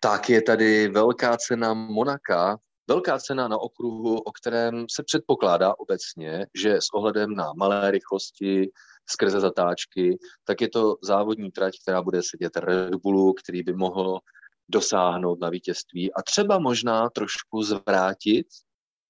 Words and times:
tak 0.00 0.30
je 0.30 0.42
tady 0.42 0.88
velká 0.88 1.36
cena 1.36 1.74
Monaka, 1.74 2.58
velká 2.88 3.18
cena 3.18 3.48
na 3.48 3.58
okruhu, 3.58 4.18
o 4.18 4.32
kterém 4.32 4.86
se 4.90 5.02
předpokládá 5.02 5.74
obecně, 5.78 6.46
že 6.54 6.76
s 6.76 6.94
ohledem 6.94 7.34
na 7.34 7.52
malé 7.56 7.90
rychlosti, 7.90 8.70
skrze 9.10 9.40
zatáčky, 9.40 10.18
tak 10.44 10.60
je 10.60 10.68
to 10.68 10.96
závodní 11.02 11.50
trať, 11.50 11.74
která 11.82 12.02
bude 12.02 12.22
sedět 12.22 12.56
Red 12.56 12.94
Bullu, 12.94 13.32
který 13.32 13.62
by 13.62 13.72
mohl 13.72 14.20
dosáhnout 14.68 15.40
na 15.40 15.50
vítězství 15.50 16.12
a 16.14 16.22
třeba 16.22 16.58
možná 16.58 17.10
trošku 17.10 17.62
zvrátit 17.62 18.46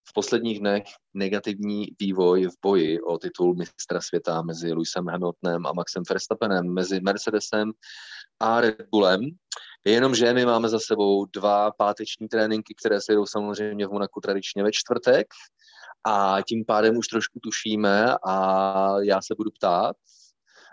v 0.09 0.13
posledních 0.13 0.61
dnech 0.61 0.85
negativní 1.15 1.87
vývoj 2.01 2.47
v 2.47 2.55
boji 2.63 3.01
o 3.01 3.19
titul 3.19 3.55
mistra 3.55 4.01
světa 4.01 4.43
mezi 4.43 4.73
Lewisem 4.73 5.07
Hamiltonem 5.07 5.67
a 5.67 5.73
Maxem 5.73 6.03
Verstappenem, 6.09 6.75
mezi 6.75 7.01
Mercedesem 7.01 7.73
a 8.41 8.61
Red 8.61 8.87
Bullem. 8.91 9.21
Jenom, 9.89 10.15
že 10.15 10.33
my 10.33 10.47
máme 10.47 10.69
za 10.69 10.79
sebou 10.79 11.25
dva 11.25 11.71
páteční 11.71 12.29
tréninky, 12.29 12.75
které 12.75 13.01
se 13.01 13.13
jdou 13.13 13.27
samozřejmě 13.27 13.87
v 13.87 13.91
Monaku 13.91 14.21
tradičně 14.21 14.63
ve 14.63 14.73
čtvrtek 14.73 15.27
a 16.05 16.37
tím 16.49 16.65
pádem 16.65 16.97
už 16.97 17.09
trošku 17.09 17.41
tušíme 17.43 18.15
a 18.27 18.95
já 19.01 19.23
se 19.23 19.35
budu 19.37 19.51
ptát, 19.51 19.97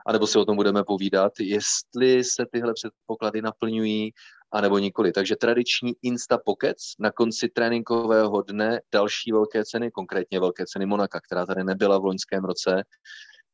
anebo 0.05 0.27
si 0.27 0.39
o 0.39 0.45
tom 0.45 0.55
budeme 0.55 0.83
povídat, 0.83 1.31
jestli 1.39 2.23
se 2.23 2.45
tyhle 2.51 2.73
předpoklady 2.73 3.41
naplňují, 3.41 4.11
anebo 4.51 4.77
nikoli. 4.77 5.11
Takže 5.11 5.35
tradiční 5.35 5.93
Insta 6.01 6.37
Pockets 6.45 6.93
na 6.99 7.11
konci 7.11 7.49
tréninkového 7.49 8.41
dne 8.41 8.81
další 8.93 9.31
velké 9.31 9.65
ceny, 9.65 9.91
konkrétně 9.91 10.39
velké 10.39 10.65
ceny 10.65 10.85
Monaka, 10.85 11.19
která 11.19 11.45
tady 11.45 11.63
nebyla 11.63 11.97
v 11.97 12.05
loňském 12.05 12.45
roce. 12.45 12.83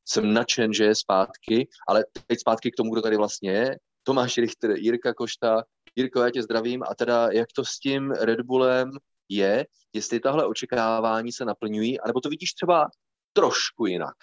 Jsem 0.05 0.33
nadšen, 0.33 0.73
že 0.73 0.83
je 0.83 0.95
zpátky, 0.95 1.67
ale 1.87 2.05
teď 2.27 2.39
zpátky 2.39 2.71
k 2.71 2.75
tomu, 2.75 2.93
kdo 2.93 3.01
tady 3.01 3.17
vlastně 3.17 3.51
je. 3.51 3.75
Tomáš 4.03 4.37
Richter, 4.37 4.71
Jirka 4.71 5.13
Košta. 5.13 5.63
Jirko, 5.95 6.21
já 6.21 6.29
tě 6.29 6.43
zdravím. 6.43 6.83
A 6.83 6.95
teda, 6.95 7.29
jak 7.31 7.47
to 7.55 7.65
s 7.65 7.79
tím 7.79 8.11
Red 8.11 8.41
Bullem 8.41 8.91
je, 9.29 9.65
jestli 9.93 10.19
tahle 10.19 10.45
očekávání 10.45 11.31
se 11.31 11.45
naplňují, 11.45 11.99
anebo 11.99 12.21
to 12.21 12.29
vidíš 12.29 12.53
třeba 12.53 12.89
trošku 13.33 13.85
jinak. 13.85 14.15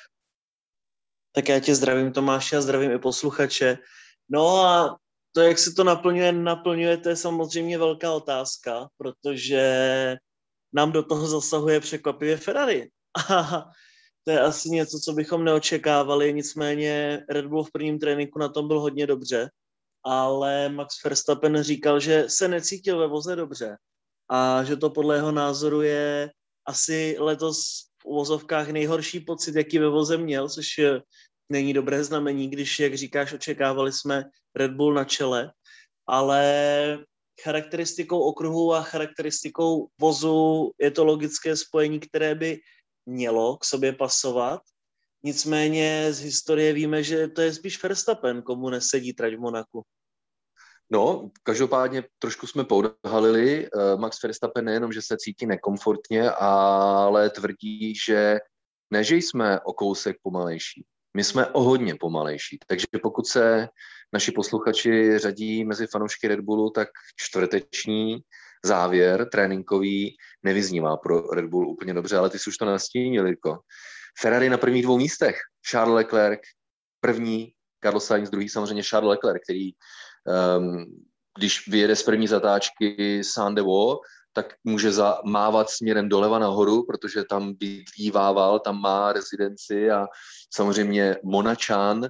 Tak 1.33 1.49
já 1.49 1.61
tě 1.61 1.75
zdravím 1.75 2.13
Tomáši 2.13 2.57
a 2.57 2.61
zdravím 2.61 2.91
i 2.91 2.99
posluchače. 2.99 3.79
No 4.29 4.57
a 4.57 4.99
to, 5.33 5.41
jak 5.41 5.59
se 5.59 5.73
to 5.73 5.85
naplňuje, 5.85 6.33
naplňuje, 6.33 6.97
to 6.97 7.09
je 7.09 7.17
samozřejmě 7.17 7.79
velká 7.79 8.13
otázka, 8.13 8.89
protože 8.97 10.17
nám 10.73 10.93
do 10.93 11.03
toho 11.03 11.27
zasahuje 11.27 11.81
překvapivě 11.81 12.37
Ferrari. 12.37 12.91
A 13.35 13.65
to 14.25 14.31
je 14.31 14.41
asi 14.41 14.69
něco, 14.69 14.99
co 15.05 15.13
bychom 15.13 15.45
neočekávali, 15.45 16.33
nicméně 16.33 17.25
Red 17.29 17.47
Bull 17.47 17.65
v 17.65 17.73
prvním 17.73 17.99
tréninku 17.99 18.39
na 18.39 18.49
tom 18.49 18.69
byl 18.69 18.81
hodně 18.81 19.07
dobře, 19.07 19.51
ale 20.05 20.69
Max 20.69 21.05
Verstappen 21.05 21.63
říkal, 21.63 22.01
že 22.01 22.25
se 22.29 22.49
necítil 22.49 22.99
ve 22.99 23.07
voze 23.07 23.37
dobře 23.37 23.77
a 24.31 24.65
že 24.65 24.77
to 24.77 24.91
podle 24.91 25.17
jeho 25.17 25.33
názoru 25.33 25.83
je 25.83 26.31
asi 26.67 27.17
letos 27.19 27.59
v 28.03 28.07
uvozovkách 28.07 28.69
nejhorší 28.69 29.21
pocit, 29.21 29.55
jaký 29.55 29.79
ve 29.79 29.89
voze 29.89 30.17
měl, 30.17 30.49
což 30.49 30.81
není 31.49 31.73
dobré 31.73 32.05
znamení, 32.05 32.51
když, 32.51 32.79
jak 32.79 32.95
říkáš, 32.95 33.33
očekávali 33.33 33.93
jsme 33.93 34.25
Red 34.57 34.71
Bull 34.71 34.95
na 34.95 35.05
čele, 35.05 35.53
ale 36.07 36.99
charakteristikou 37.43 38.21
okruhu 38.21 38.75
a 38.75 38.83
charakteristikou 38.83 39.89
vozu 40.01 40.71
je 40.81 40.91
to 40.91 41.05
logické 41.05 41.57
spojení, 41.57 42.01
které 42.01 42.35
by 42.35 42.61
mělo 43.07 43.57
k 43.57 43.65
sobě 43.65 43.93
pasovat. 43.93 44.61
Nicméně 45.23 46.13
z 46.13 46.21
historie 46.21 46.73
víme, 46.73 47.03
že 47.03 47.29
to 47.29 47.41
je 47.41 47.55
spíš 47.55 47.83
Verstappen, 47.83 48.43
komu 48.43 48.71
nesedí 48.71 49.13
trať 49.13 49.35
v 49.35 49.41
Monaku. 49.41 49.83
No, 50.91 51.31
každopádně 51.43 52.05
trošku 52.19 52.47
jsme 52.47 52.65
poodhalili. 52.65 53.67
Eh, 53.67 53.97
Max 53.97 54.23
Verstappen 54.23 54.65
nejenom, 54.65 54.93
že 54.93 55.03
se 55.03 55.17
cítí 55.19 55.47
nekomfortně, 55.47 56.31
ale 56.31 57.31
tvrdí, 57.31 57.95
že 58.07 58.39
ne, 58.91 59.05
že 59.05 59.17
jsme 59.17 59.61
o 59.61 59.73
kousek 59.73 60.17
pomalejší. 60.23 60.85
My 61.17 61.25
jsme 61.25 61.47
o 61.47 61.63
hodně 61.63 61.95
pomalejší. 61.95 62.59
Takže 62.67 62.87
pokud 63.03 63.27
se 63.27 63.69
naši 64.13 64.33
posluchači 64.33 65.19
řadí 65.19 65.65
mezi 65.65 65.87
fanoušky 65.87 66.29
Red 66.29 66.41
Bullu, 66.41 66.71
tak 66.71 66.89
čtvrteční 67.17 68.21
závěr 68.65 69.29
tréninkový 69.33 70.17
nevyznívá 70.43 70.97
pro 70.97 71.21
Red 71.21 71.45
Bull 71.45 71.69
úplně 71.69 71.95
dobře, 71.95 72.17
ale 72.17 72.31
ty 72.31 72.39
jsi 72.39 72.51
už 72.51 72.57
to 72.57 72.65
nastínil, 72.65 73.27
Jirko. 73.27 73.59
Ferrari 74.21 74.51
na 74.51 74.59
prvních 74.59 74.83
dvou 74.83 74.99
místech. 74.99 75.37
Charles 75.71 75.95
Leclerc 75.95 76.41
první, 77.01 77.53
Carlos 77.83 78.07
Sainz 78.07 78.31
druhý, 78.31 78.49
samozřejmě 78.49 78.83
Charles 78.83 79.11
Leclerc, 79.11 79.43
který 79.45 79.71
um, 80.59 80.85
když 81.39 81.69
vyjede 81.69 81.97
z 81.97 82.03
první 82.03 82.29
zatáčky 82.29 83.25
Sandevo, 83.25 83.99
tak 84.33 84.55
může 84.65 84.91
mávat 85.25 85.71
směrem 85.71 86.09
doleva 86.09 86.39
nahoru, 86.39 86.87
protože 86.87 87.25
tam 87.25 87.55
bývával, 87.99 88.59
tam 88.59 88.81
má 88.81 89.13
rezidenci 89.13 89.91
a 89.91 90.07
samozřejmě 90.55 91.17
Monačan, 91.25 92.05
eh, 92.05 92.09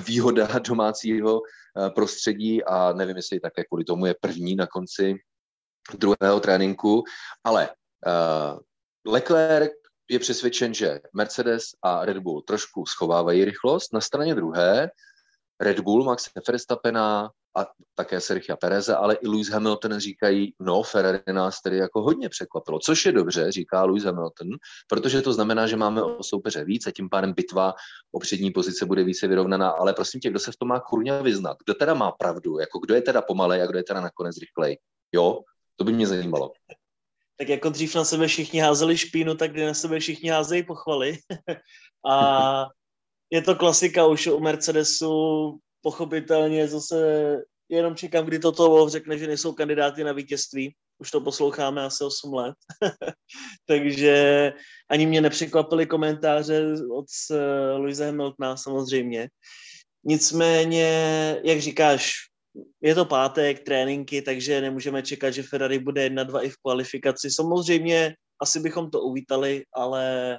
výhoda 0.06 0.46
domácího 0.58 1.40
eh, 1.42 1.90
prostředí 1.90 2.64
a 2.64 2.92
nevím, 2.92 3.16
jestli 3.16 3.40
také 3.40 3.64
kvůli 3.64 3.84
tomu 3.84 4.06
je 4.06 4.14
první 4.20 4.56
na 4.56 4.66
konci 4.66 5.14
druhého 5.98 6.40
tréninku, 6.40 7.04
ale 7.44 7.68
uh, 7.68 9.12
Leclerc 9.12 9.72
je 10.10 10.18
přesvědčen, 10.18 10.74
že 10.74 11.00
Mercedes 11.12 11.64
a 11.82 12.04
Red 12.04 12.18
Bull 12.18 12.42
trošku 12.42 12.86
schovávají 12.86 13.44
rychlost. 13.44 13.92
Na 13.92 14.00
straně 14.00 14.34
druhé 14.34 14.90
Red 15.60 15.80
Bull 15.80 16.04
Max 16.04 16.28
Verstappena 16.48 17.30
a 17.56 17.66
také 17.94 18.20
Sergio 18.20 18.56
Pereze, 18.56 18.96
ale 18.96 19.14
i 19.14 19.28
Lewis 19.28 19.48
Hamilton 19.48 19.98
říkají, 19.98 20.54
no 20.60 20.82
Ferrari 20.82 21.22
nás 21.32 21.60
tedy 21.60 21.76
jako 21.76 22.02
hodně 22.02 22.28
překvapilo, 22.28 22.78
což 22.78 23.06
je 23.06 23.12
dobře, 23.12 23.52
říká 23.52 23.84
Lewis 23.84 24.04
Hamilton, 24.04 24.48
protože 24.88 25.22
to 25.22 25.32
znamená, 25.32 25.66
že 25.66 25.76
máme 25.76 26.02
o 26.02 26.22
soupeře 26.22 26.64
víc 26.64 26.86
a 26.86 26.90
tím 26.90 27.08
pádem 27.08 27.32
bitva 27.32 27.74
o 28.12 28.20
přední 28.20 28.50
pozice 28.50 28.86
bude 28.86 29.04
více 29.04 29.26
vyrovnaná, 29.26 29.70
ale 29.70 29.92
prosím 29.92 30.20
tě, 30.20 30.30
kdo 30.30 30.38
se 30.38 30.52
v 30.52 30.56
tom 30.56 30.68
má 30.68 30.80
kurně 30.80 31.22
vyznat? 31.22 31.56
Kdo 31.64 31.74
teda 31.74 31.94
má 31.94 32.12
pravdu? 32.12 32.58
Jako 32.58 32.78
kdo 32.78 32.94
je 32.94 33.02
teda 33.02 33.22
pomalej 33.22 33.62
a 33.62 33.66
kdo 33.66 33.78
je 33.78 33.84
teda 33.84 34.00
nakonec 34.00 34.36
rychlej? 34.38 34.78
Jo, 35.12 35.40
to 35.76 35.84
by 35.84 35.92
mě 35.92 36.06
zajímalo. 36.06 36.52
Tak 37.36 37.48
jako 37.48 37.68
dřív 37.68 37.94
na 37.94 38.04
sebe 38.04 38.26
všichni 38.26 38.60
házeli 38.60 38.98
špínu, 38.98 39.34
tak 39.34 39.52
kdy 39.52 39.66
na 39.66 39.74
sebe 39.74 40.00
všichni 40.00 40.30
házejí 40.30 40.62
pochvaly. 40.62 41.18
a 42.10 42.66
je 43.30 43.42
to 43.42 43.54
klasika 43.54 44.06
už 44.06 44.26
u 44.26 44.40
Mercedesu, 44.40 45.58
pochopitelně 45.82 46.68
zase 46.68 47.36
jenom 47.68 47.96
čekám, 47.96 48.26
kdy 48.26 48.38
toto 48.38 48.88
řekne, 48.88 49.18
že 49.18 49.26
nejsou 49.26 49.52
kandidáty 49.52 50.04
na 50.04 50.12
vítězství. 50.12 50.74
Už 50.98 51.10
to 51.10 51.20
posloucháme 51.20 51.84
asi 51.84 52.04
8 52.04 52.34
let. 52.34 52.54
Takže 53.66 54.52
ani 54.90 55.06
mě 55.06 55.20
nepřekvapily 55.20 55.86
komentáře 55.86 56.62
od 56.90 57.06
uh, 57.30 57.80
Louise 57.80 58.06
Hamiltona 58.06 58.56
samozřejmě. 58.56 59.28
Nicméně, 60.04 60.86
jak 61.44 61.60
říkáš, 61.60 62.14
je 62.80 62.94
to 62.94 63.04
pátek, 63.04 63.64
tréninky, 63.64 64.22
takže 64.22 64.60
nemůžeme 64.60 65.02
čekat, 65.02 65.30
že 65.30 65.42
Ferrari 65.42 65.78
bude 65.78 66.08
1-2 66.08 66.44
i 66.44 66.48
v 66.48 66.56
kvalifikaci. 66.56 67.30
Samozřejmě 67.30 68.14
asi 68.42 68.60
bychom 68.60 68.90
to 68.90 69.00
uvítali, 69.00 69.64
ale 69.74 70.38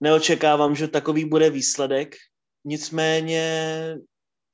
neočekávám, 0.00 0.74
že 0.74 0.88
takový 0.88 1.24
bude 1.24 1.50
výsledek. 1.50 2.16
Nicméně 2.64 3.96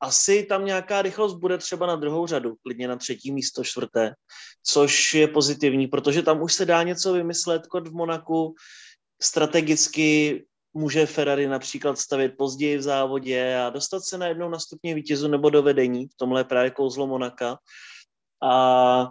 asi 0.00 0.42
tam 0.42 0.64
nějaká 0.64 1.02
rychlost 1.02 1.34
bude 1.34 1.58
třeba 1.58 1.86
na 1.86 1.96
druhou 1.96 2.26
řadu, 2.26 2.54
klidně 2.62 2.88
na 2.88 2.96
třetí 2.96 3.32
místo, 3.32 3.64
čtvrté, 3.64 4.14
což 4.62 5.14
je 5.14 5.28
pozitivní, 5.28 5.86
protože 5.86 6.22
tam 6.22 6.42
už 6.42 6.54
se 6.54 6.66
dá 6.66 6.82
něco 6.82 7.12
vymyslet, 7.12 7.66
kot 7.66 7.88
v 7.88 7.92
Monaku, 7.92 8.54
strategicky 9.22 10.44
může 10.74 11.06
Ferrari 11.06 11.46
například 11.46 11.98
stavět 11.98 12.34
později 12.38 12.76
v 12.76 12.82
závodě 12.82 13.56
a 13.56 13.70
dostat 13.70 14.04
se 14.04 14.18
najednou 14.18 14.48
na 14.48 14.58
stupně 14.58 14.94
vítězu 14.94 15.28
nebo 15.28 15.50
do 15.50 15.62
vedení, 15.62 16.06
v 16.06 16.16
tomhle 16.16 16.40
je 16.40 16.44
právě 16.44 16.70
kouzlo 16.70 17.06
Monaka. 17.06 17.58
A 18.42 19.10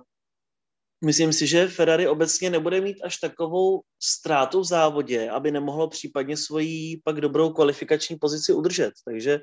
myslím 1.06 1.34
si, 1.34 1.48
že 1.48 1.68
Ferrari 1.68 2.08
obecně 2.08 2.50
nebude 2.50 2.82
mít 2.82 3.02
až 3.04 3.18
takovou 3.18 3.82
ztrátu 4.00 4.60
v 4.60 4.66
závodě, 4.66 5.30
aby 5.30 5.52
nemohlo 5.52 5.88
případně 5.90 6.38
svoji 6.38 7.02
pak 7.04 7.22
dobrou 7.22 7.54
kvalifikační 7.54 8.16
pozici 8.16 8.54
udržet. 8.54 8.94
Takže 9.06 9.40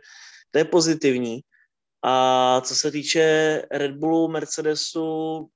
to 0.50 0.58
je 0.58 0.64
pozitivní. 0.64 1.40
A 2.02 2.60
co 2.60 2.74
se 2.76 2.90
týče 2.90 3.22
Red 3.70 3.96
Bullu, 3.96 4.28
Mercedesu, 4.28 5.48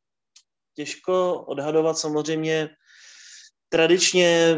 těžko 0.74 1.44
odhadovat 1.48 1.98
samozřejmě. 1.98 2.68
Tradičně 3.68 4.56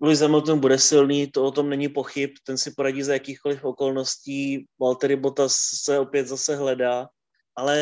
Lewis 0.00 0.20
Hamilton 0.20 0.60
bude 0.60 0.78
silný, 0.78 1.26
to 1.26 1.44
o 1.44 1.50
tom 1.50 1.68
není 1.68 1.88
pochyb, 1.88 2.30
ten 2.46 2.58
si 2.58 2.70
poradí 2.70 3.02
za 3.02 3.12
jakýchkoliv 3.12 3.64
okolností, 3.64 4.66
Valtteri 4.80 5.16
Bottas 5.16 5.56
se 5.84 5.98
opět 5.98 6.26
zase 6.26 6.56
hledá, 6.56 7.08
ale 7.56 7.76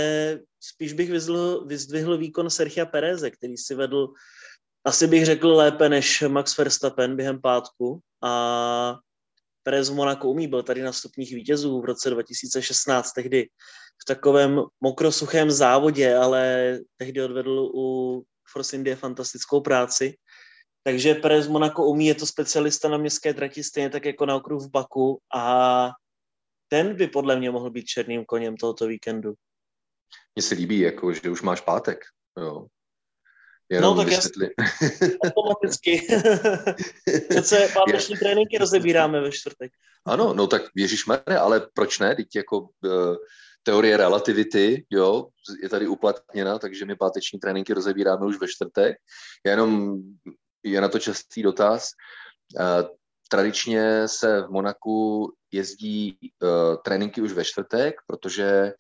spíš 0.60 0.92
bych 0.92 1.10
vyzdvihl, 1.10 1.64
vyzdvihl 1.66 2.18
výkon 2.18 2.50
Sergio 2.50 2.86
Pereze, 2.86 3.30
který 3.30 3.56
si 3.56 3.74
vedl, 3.74 4.08
asi 4.84 5.06
bych 5.06 5.24
řekl 5.24 5.48
lépe 5.48 5.88
než 5.88 6.24
Max 6.28 6.58
Verstappen 6.58 7.16
během 7.16 7.40
pátku 7.40 8.00
a 8.22 8.96
Perez 9.62 9.90
v 9.90 9.94
Monaco 9.94 10.28
umí, 10.28 10.48
byl 10.48 10.62
tady 10.62 10.82
na 10.82 10.92
stupních 10.92 11.34
vítězů 11.34 11.80
v 11.80 11.84
roce 11.84 12.10
2016 12.10 13.12
tehdy 13.12 13.48
v 14.02 14.04
takovém 14.06 14.62
mokrosuchém 14.80 15.50
závodě, 15.50 16.16
ale 16.16 16.78
tehdy 16.96 17.22
odvedl 17.22 17.70
u 17.74 18.22
Force 18.52 18.76
India 18.76 18.96
fantastickou 18.96 19.60
práci. 19.60 20.14
Takže 20.82 21.14
Perez 21.14 21.48
Monaco 21.48 21.82
umí, 21.84 22.06
je 22.06 22.14
to 22.14 22.26
specialista 22.26 22.88
na 22.88 22.96
městské 22.96 23.34
trati, 23.34 23.64
stejně 23.64 23.90
tak 23.90 24.04
jako 24.04 24.26
na 24.26 24.36
okruh 24.36 24.62
v 24.62 24.70
Baku 24.70 25.20
a 25.34 25.90
ten 26.68 26.96
by 26.96 27.06
podle 27.06 27.36
mě 27.36 27.50
mohl 27.50 27.70
být 27.70 27.86
černým 27.86 28.24
koněm 28.24 28.56
tohoto 28.56 28.86
víkendu. 28.86 29.34
Mně 30.34 30.42
se 30.42 30.54
líbí, 30.54 30.80
jako, 30.80 31.12
že 31.12 31.30
už 31.30 31.42
máš 31.42 31.60
pátek. 31.60 32.04
Jo. 32.40 32.66
Jenom 33.70 33.96
no 33.96 34.04
tak 34.04 34.08
vysvětli. 34.08 34.48
automaticky. 35.24 36.06
Přece 37.28 37.68
páteční 37.74 38.16
tréninky 38.16 38.58
rozebíráme 38.58 39.20
ve 39.20 39.32
čtvrtek. 39.32 39.72
Ano, 40.06 40.34
no 40.34 40.46
tak 40.46 40.62
ježišmarja, 40.76 41.40
ale 41.40 41.68
proč 41.74 41.98
ne? 41.98 42.16
Teď 42.16 42.36
jako 42.36 42.60
uh, 42.60 43.16
teorie 43.62 43.96
relativity, 43.96 44.86
jo, 44.90 45.28
je 45.62 45.68
tady 45.68 45.88
uplatněna, 45.88 46.58
takže 46.58 46.84
my 46.84 46.96
páteční 46.96 47.38
tréninky 47.38 47.72
rozebíráme 47.72 48.26
už 48.26 48.40
ve 48.40 48.48
čtvrtek. 48.48 48.96
Já 49.46 49.50
jenom 49.50 49.98
je 50.62 50.80
na 50.80 50.88
to 50.88 50.98
častý 50.98 51.42
dotaz. 51.42 51.90
Uh, 52.60 52.88
tradičně 53.30 54.08
se 54.08 54.42
v 54.42 54.50
Monaku 54.50 55.32
jezdí 55.52 56.18
uh, 56.20 56.76
tréninky 56.84 57.20
už 57.20 57.32
ve 57.32 57.44
čtvrtek, 57.44 57.94
protože 58.06 58.72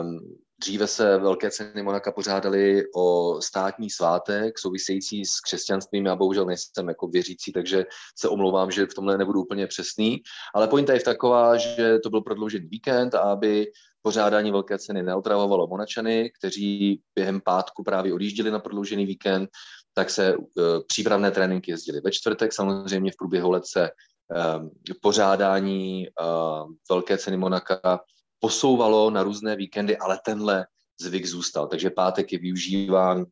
um, 0.00 0.38
Dříve 0.60 0.86
se 0.86 1.18
velké 1.18 1.50
ceny 1.50 1.82
Monaka 1.82 2.12
pořádaly 2.12 2.84
o 2.96 3.38
státní 3.42 3.90
svátek 3.90 4.58
související 4.58 5.24
s 5.24 5.40
křesťanstvím. 5.40 6.06
Já 6.06 6.16
bohužel 6.16 6.46
nejsem 6.46 6.88
jako 6.88 7.08
věřící, 7.08 7.52
takže 7.52 7.84
se 8.18 8.28
omlouvám, 8.28 8.70
že 8.70 8.86
v 8.86 8.94
tomhle 8.94 9.18
nebudu 9.18 9.40
úplně 9.40 9.66
přesný. 9.66 10.22
Ale 10.54 10.68
pointa 10.68 10.92
je 10.92 11.00
v 11.00 11.04
taková, 11.04 11.56
že 11.56 11.98
to 11.98 12.10
byl 12.10 12.20
prodloužený 12.20 12.66
víkend 12.66 13.14
a 13.14 13.18
aby 13.18 13.66
pořádání 14.02 14.50
velké 14.50 14.78
ceny 14.78 15.02
neotravovalo 15.02 15.66
Monačany, 15.66 16.30
kteří 16.38 17.00
během 17.14 17.40
pátku 17.40 17.84
právě 17.84 18.14
odjížděli 18.14 18.50
na 18.50 18.58
prodloužený 18.58 19.06
víkend, 19.06 19.50
tak 19.94 20.10
se 20.10 20.36
uh, 20.36 20.44
přípravné 20.86 21.30
tréninky 21.30 21.70
jezdily 21.70 22.00
ve 22.00 22.10
čtvrtek. 22.10 22.52
Samozřejmě 22.52 23.12
v 23.12 23.16
průběhu 23.18 23.50
let 23.50 23.66
se 23.66 23.90
uh, 23.90 24.68
pořádání 25.02 26.06
uh, 26.08 26.72
velké 26.90 27.18
ceny 27.18 27.36
Monaka 27.36 28.00
posouvalo 28.40 29.10
na 29.10 29.22
různé 29.22 29.56
víkendy, 29.56 29.98
ale 29.98 30.18
tenhle 30.24 30.66
zvyk 31.00 31.26
zůstal. 31.26 31.66
Takže 31.66 31.90
pátek 31.90 32.32
je 32.32 32.38
využíván 32.38 33.24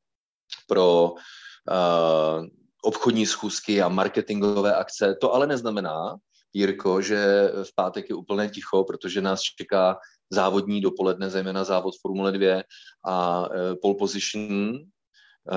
pro 0.66 1.10
uh, 1.12 2.46
obchodní 2.82 3.26
schůzky 3.26 3.82
a 3.82 3.88
marketingové 3.88 4.74
akce. 4.74 5.14
To 5.20 5.34
ale 5.34 5.46
neznamená, 5.46 6.16
Jirko, 6.52 7.02
že 7.02 7.50
v 7.62 7.74
pátek 7.74 8.08
je 8.08 8.14
úplné 8.14 8.48
ticho, 8.48 8.84
protože 8.84 9.20
nás 9.20 9.40
čeká 9.40 9.98
závodní 10.30 10.80
dopoledne, 10.80 11.30
zejména 11.30 11.64
závod 11.64 11.94
Formule 12.02 12.32
2 12.32 12.62
a 13.04 13.46
uh, 13.48 13.54
pole 13.82 13.94
position 13.94 14.72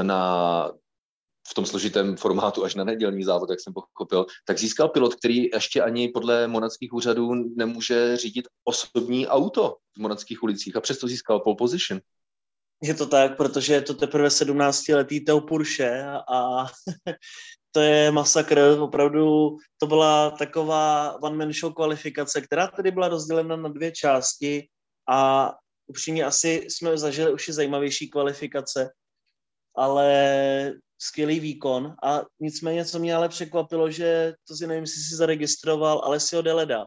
na 0.01 0.71
v 1.49 1.53
tom 1.53 1.65
složitém 1.65 2.17
formátu 2.17 2.63
až 2.63 2.75
na 2.75 2.83
nedělní 2.83 3.23
závod, 3.23 3.49
jak 3.49 3.59
jsem 3.59 3.73
pochopil, 3.73 4.25
tak 4.45 4.59
získal 4.59 4.89
pilot, 4.89 5.15
který 5.15 5.49
ještě 5.53 5.81
ani 5.81 6.07
podle 6.07 6.47
monackých 6.47 6.93
úřadů 6.93 7.33
nemůže 7.55 8.17
řídit 8.17 8.47
osobní 8.63 9.27
auto 9.27 9.77
v 9.97 10.01
monackých 10.01 10.43
ulicích 10.43 10.75
a 10.75 10.81
přesto 10.81 11.07
získal 11.07 11.39
pole 11.39 11.55
position. 11.55 12.01
Je 12.83 12.93
to 12.93 13.05
tak, 13.05 13.37
protože 13.37 13.73
je 13.73 13.81
to 13.81 13.93
teprve 13.93 14.27
17-letý 14.27 15.19
Teo 15.19 15.41
Porsche 15.41 16.05
a 16.31 16.65
to 17.71 17.79
je 17.79 18.11
masakr, 18.11 18.59
opravdu 18.79 19.57
to 19.77 19.87
byla 19.87 20.31
taková 20.31 21.15
one-man 21.23 21.53
show 21.53 21.73
kvalifikace, 21.73 22.41
která 22.41 22.67
tedy 22.67 22.91
byla 22.91 23.07
rozdělena 23.07 23.55
na 23.55 23.69
dvě 23.69 23.91
části 23.91 24.67
a 25.09 25.51
upřímně 25.87 26.25
asi 26.25 26.65
jsme 26.69 26.97
zažili 26.97 27.33
už 27.33 27.47
i 27.47 27.53
zajímavější 27.53 28.09
kvalifikace, 28.09 28.89
ale 29.75 30.73
skvělý 31.01 31.39
výkon 31.39 31.95
a 32.03 32.21
nicméně, 32.39 32.85
co 32.85 32.99
mě 32.99 33.15
ale 33.15 33.29
překvapilo, 33.29 33.91
že 33.91 34.33
to 34.47 34.55
si 34.55 34.67
nevím, 34.67 34.83
jestli 34.83 35.01
si 35.01 35.15
zaregistroval, 35.15 36.01
Alessio 36.03 36.41
Deleda, 36.41 36.85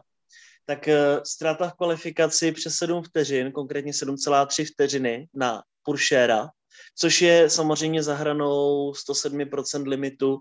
tak 0.65 0.87
uh, 0.87 1.23
ztráta 1.23 1.69
v 1.69 1.73
kvalifikaci 1.73 2.51
přes 2.51 2.75
7 2.75 3.03
vteřin, 3.03 3.51
konkrétně 3.51 3.91
7,3 3.91 4.65
vteřiny 4.73 5.27
na 5.33 5.63
Puršera, 5.83 6.49
což 6.97 7.21
je 7.21 7.49
samozřejmě 7.49 8.03
za 8.03 8.15
hranou 8.15 8.91
107% 8.91 9.87
limitu 9.87 10.39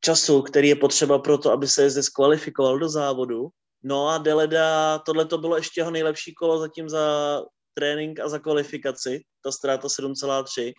času, 0.00 0.42
který 0.42 0.68
je 0.68 0.76
potřeba 0.76 1.18
pro 1.18 1.38
to, 1.38 1.52
aby 1.52 1.68
se 1.68 1.82
jezdec 1.82 2.08
kvalifikoval 2.08 2.78
do 2.78 2.88
závodu. 2.88 3.48
No 3.82 4.08
a 4.08 4.18
Deleda, 4.18 4.98
tohle 4.98 5.24
to 5.24 5.38
bylo 5.38 5.56
ještě 5.56 5.80
jeho 5.80 5.90
nejlepší 5.90 6.34
kolo 6.34 6.58
zatím 6.58 6.88
za 6.88 7.42
trénink 7.74 8.20
a 8.20 8.28
za 8.28 8.38
kvalifikaci, 8.38 9.22
ta 9.44 9.52
ztráta 9.52 9.88
7,3. 9.88 10.72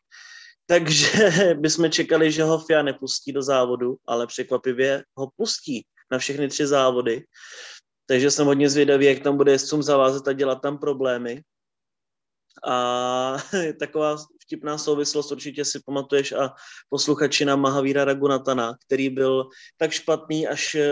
Takže 0.68 1.54
bychom 1.60 1.92
čekali, 1.92 2.32
že 2.32 2.44
ho 2.44 2.60
FIA 2.60 2.82
nepustí 2.82 3.32
do 3.32 3.44
závodu, 3.44 3.96
ale 4.08 4.28
překvapivě 4.28 5.04
ho 5.18 5.30
pustí 5.38 5.86
na 6.12 6.18
všechny 6.18 6.48
tři 6.48 6.68
závody. 6.68 7.24
Takže 8.06 8.32
jsem 8.32 8.46
hodně 8.46 8.70
zvědavý, 8.70 9.06
jak 9.06 9.20
tam 9.20 9.38
bude 9.38 9.52
jezdcům 9.52 9.84
zavázet 9.84 10.28
a 10.28 10.34
dělat 10.34 10.62
tam 10.62 10.78
problémy. 10.78 11.42
A 12.64 13.38
taková 13.80 14.18
vtipná 14.42 14.78
souvislost, 14.78 15.32
určitě 15.32 15.66
si 15.66 15.80
pamatuješ 15.86 16.32
a 16.32 16.54
posluchači 16.90 17.46
na 17.46 17.56
Mahavíra 17.56 18.06
Ragunatana, 18.06 18.78
který 18.86 19.10
byl 19.10 19.50
tak 19.78 19.92
špatný, 19.92 20.48
až 20.48 20.76
eh, 20.76 20.90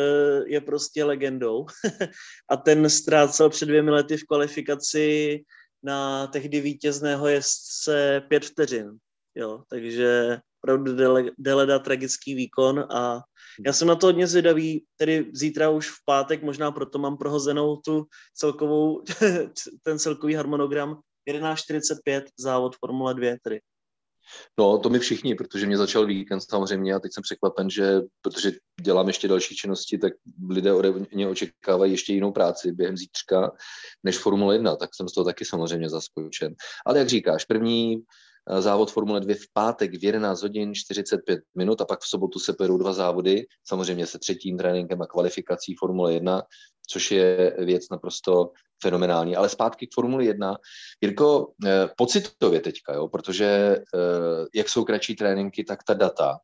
je 0.48 0.62
prostě 0.62 1.04
legendou. 1.04 1.66
a 2.50 2.58
ten 2.58 2.90
ztrácel 2.90 3.50
před 3.50 3.66
dvěmi 3.66 3.92
lety 3.92 4.18
v 4.18 4.24
kvalifikaci 4.24 5.40
na 5.84 6.28
tehdy 6.28 6.62
vítězného 6.62 7.28
jezdce 7.28 8.22
pět 8.30 8.46
vteřin. 8.46 8.98
Jo, 9.36 9.64
takže 9.70 10.38
opravdu 10.64 10.96
dele, 10.96 11.24
Deleda 11.38 11.80
tragický 11.80 12.36
výkon 12.36 12.80
a 12.80 13.22
já 13.66 13.74
jsem 13.74 13.88
na 13.88 13.96
to 13.96 14.08
hodně 14.08 14.28
zvědavý, 14.28 14.86
tedy 14.98 15.32
zítra 15.34 15.70
už 15.70 15.90
v 15.90 15.98
pátek, 16.06 16.44
možná 16.44 16.72
proto 16.72 17.00
mám 17.00 17.18
prohozenou 17.18 17.76
tu 17.76 18.06
celkovou, 18.34 19.04
ten 19.84 20.00
celkový 20.00 20.34
harmonogram 20.34 21.00
11.45 21.30 22.24
závod 22.40 22.76
Formule 22.76 23.14
2 23.14 23.36
tedy. 23.44 23.60
No, 24.60 24.78
to 24.78 24.90
my 24.90 25.00
všichni, 25.00 25.36
protože 25.36 25.66
mě 25.66 25.78
začal 25.78 26.06
víkend 26.06 26.42
samozřejmě 26.42 26.94
a 26.94 27.00
teď 27.00 27.14
jsem 27.14 27.24
překvapen, 27.24 27.70
že 27.70 28.02
protože 28.22 28.52
dělám 28.82 29.08
ještě 29.08 29.28
další 29.28 29.56
činnosti, 29.56 29.98
tak 29.98 30.14
lidé 30.50 30.74
ode 30.74 30.94
mě 31.14 31.28
očekávají 31.28 31.92
ještě 31.92 32.14
jinou 32.14 32.32
práci 32.32 32.72
během 32.72 32.98
zítřka 32.98 33.52
než 34.04 34.18
Formule 34.18 34.56
1, 34.56 34.76
tak 34.76 34.90
jsem 34.96 35.10
z 35.10 35.14
toho 35.14 35.26
taky 35.26 35.46
samozřejmě 35.46 35.90
zaskočen. 35.90 36.56
Ale 36.86 37.00
jak 37.00 37.10
říkáš, 37.10 37.46
první 37.46 38.04
Eh, 38.50 38.62
závod 38.62 38.92
Formule 38.92 39.20
2 39.20 39.36
v 39.36 39.54
pátek 39.54 39.92
v 39.92 40.04
11 40.04 40.42
hodin 40.42 40.76
45 40.76 41.40
minut 41.56 41.82
a 41.82 41.86
pak 41.86 42.02
v 42.02 42.08
sobotu 42.08 42.40
se 42.40 42.54
pojedou 42.54 42.78
dva 42.78 42.94
závody, 42.94 43.46
samozřejmě 43.68 44.08
se 44.08 44.20
třetím 44.20 44.58
tréninkem 44.58 45.02
a 45.02 45.08
kvalifikací 45.08 45.76
Formule 45.80 46.14
1, 46.14 46.44
což 46.88 47.12
je 47.12 47.56
věc 47.60 47.90
naprosto 47.90 48.52
fenomenální. 48.84 49.36
Ale 49.36 49.50
zpátky 49.50 49.88
k 49.88 49.94
Formule 49.94 50.26
1. 50.26 50.58
Jirko, 51.02 51.54
eh, 51.66 51.90
pocitově 51.98 52.60
teďka, 52.60 52.94
jo, 52.94 53.08
protože 53.08 53.46
eh, 53.46 54.46
jak 54.56 54.70
jsou 54.70 54.84
kratší 54.84 55.16
tréninky, 55.16 55.64
tak 55.64 55.84
ta 55.84 55.94
data, 55.94 56.40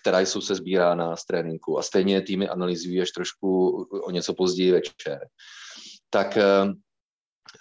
která 0.00 0.20
jsou 0.20 0.40
se 0.40 0.54
sbírána 0.54 1.16
z 1.16 1.24
tréninku 1.24 1.78
a 1.78 1.82
stejně 1.82 2.20
týmy 2.20 2.48
analyzují 2.48 3.00
až 3.00 3.10
trošku 3.10 3.82
o 4.04 4.10
něco 4.10 4.34
později 4.34 4.72
večer, 4.72 5.20
tak 6.10 6.38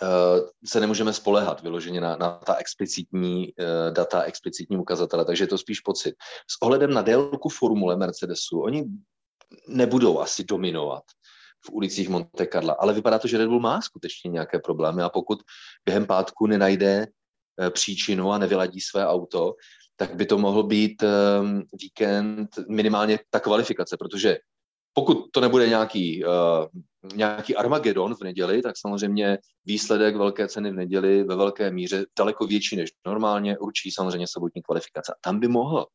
Eh, 0.04 0.42
se 0.66 0.80
nemůžeme 0.80 1.14
spolehat 1.14 1.62
vyloženě 1.62 2.02
na, 2.02 2.16
na 2.16 2.30
ta 2.46 2.56
explicitní 2.56 3.54
data, 3.92 4.22
explicitní 4.22 4.78
ukazatele, 4.78 5.26
takže 5.26 5.44
je 5.44 5.48
to 5.48 5.58
spíš 5.58 5.80
pocit. 5.80 6.16
S 6.48 6.62
ohledem 6.62 6.94
na 6.94 7.02
délku 7.02 7.50
formule 7.50 7.96
Mercedesu, 7.96 8.62
oni 8.62 8.86
nebudou 9.68 10.20
asi 10.20 10.44
dominovat 10.44 11.04
v 11.66 11.70
ulicích 11.70 12.10
Monte 12.10 12.48
Carlo, 12.48 12.82
ale 12.84 12.94
vypadá 12.94 13.20
to, 13.20 13.28
že 13.28 13.38
Red 13.38 13.48
Bull 13.48 13.60
má 13.60 13.82
skutečně 13.82 14.30
nějaké 14.30 14.60
problémy 14.60 15.02
a 15.02 15.10
pokud 15.10 15.40
během 15.86 16.06
pátku 16.06 16.48
nenajde 16.48 17.08
uh, 17.08 17.70
příčinu 17.70 18.32
a 18.32 18.38
nevyladí 18.38 18.82
své 18.82 19.08
auto, 19.08 19.54
tak 19.96 20.16
by 20.16 20.26
to 20.26 20.38
mohl 20.38 20.64
být 20.64 21.04
um, 21.04 21.64
víkend 21.82 22.50
minimálně 22.70 23.20
ta 23.30 23.40
kvalifikace, 23.40 23.98
protože 23.98 24.38
pokud 24.94 25.32
to 25.32 25.42
nebude 25.42 25.70
nějaký, 25.70 26.26
uh, 26.26 26.66
nějaký 27.16 27.56
Armagedon 27.56 28.16
v 28.16 28.22
neděli, 28.22 28.62
tak 28.62 28.76
samozřejmě 28.78 29.38
výsledek 29.66 30.16
velké 30.16 30.48
ceny 30.48 30.72
v 30.72 30.76
neděli 30.76 31.24
ve 31.24 31.36
velké 31.36 31.72
míře 31.72 32.06
daleko 32.18 32.48
větší 32.48 32.76
než 32.76 32.90
normálně 33.06 33.58
určí 33.58 33.92
samozřejmě 33.92 34.28
sobotní 34.28 34.62
kvalifikace. 34.62 35.14
A 35.14 35.20
tam 35.22 35.40
by 35.40 35.48
mohl, 35.48 35.86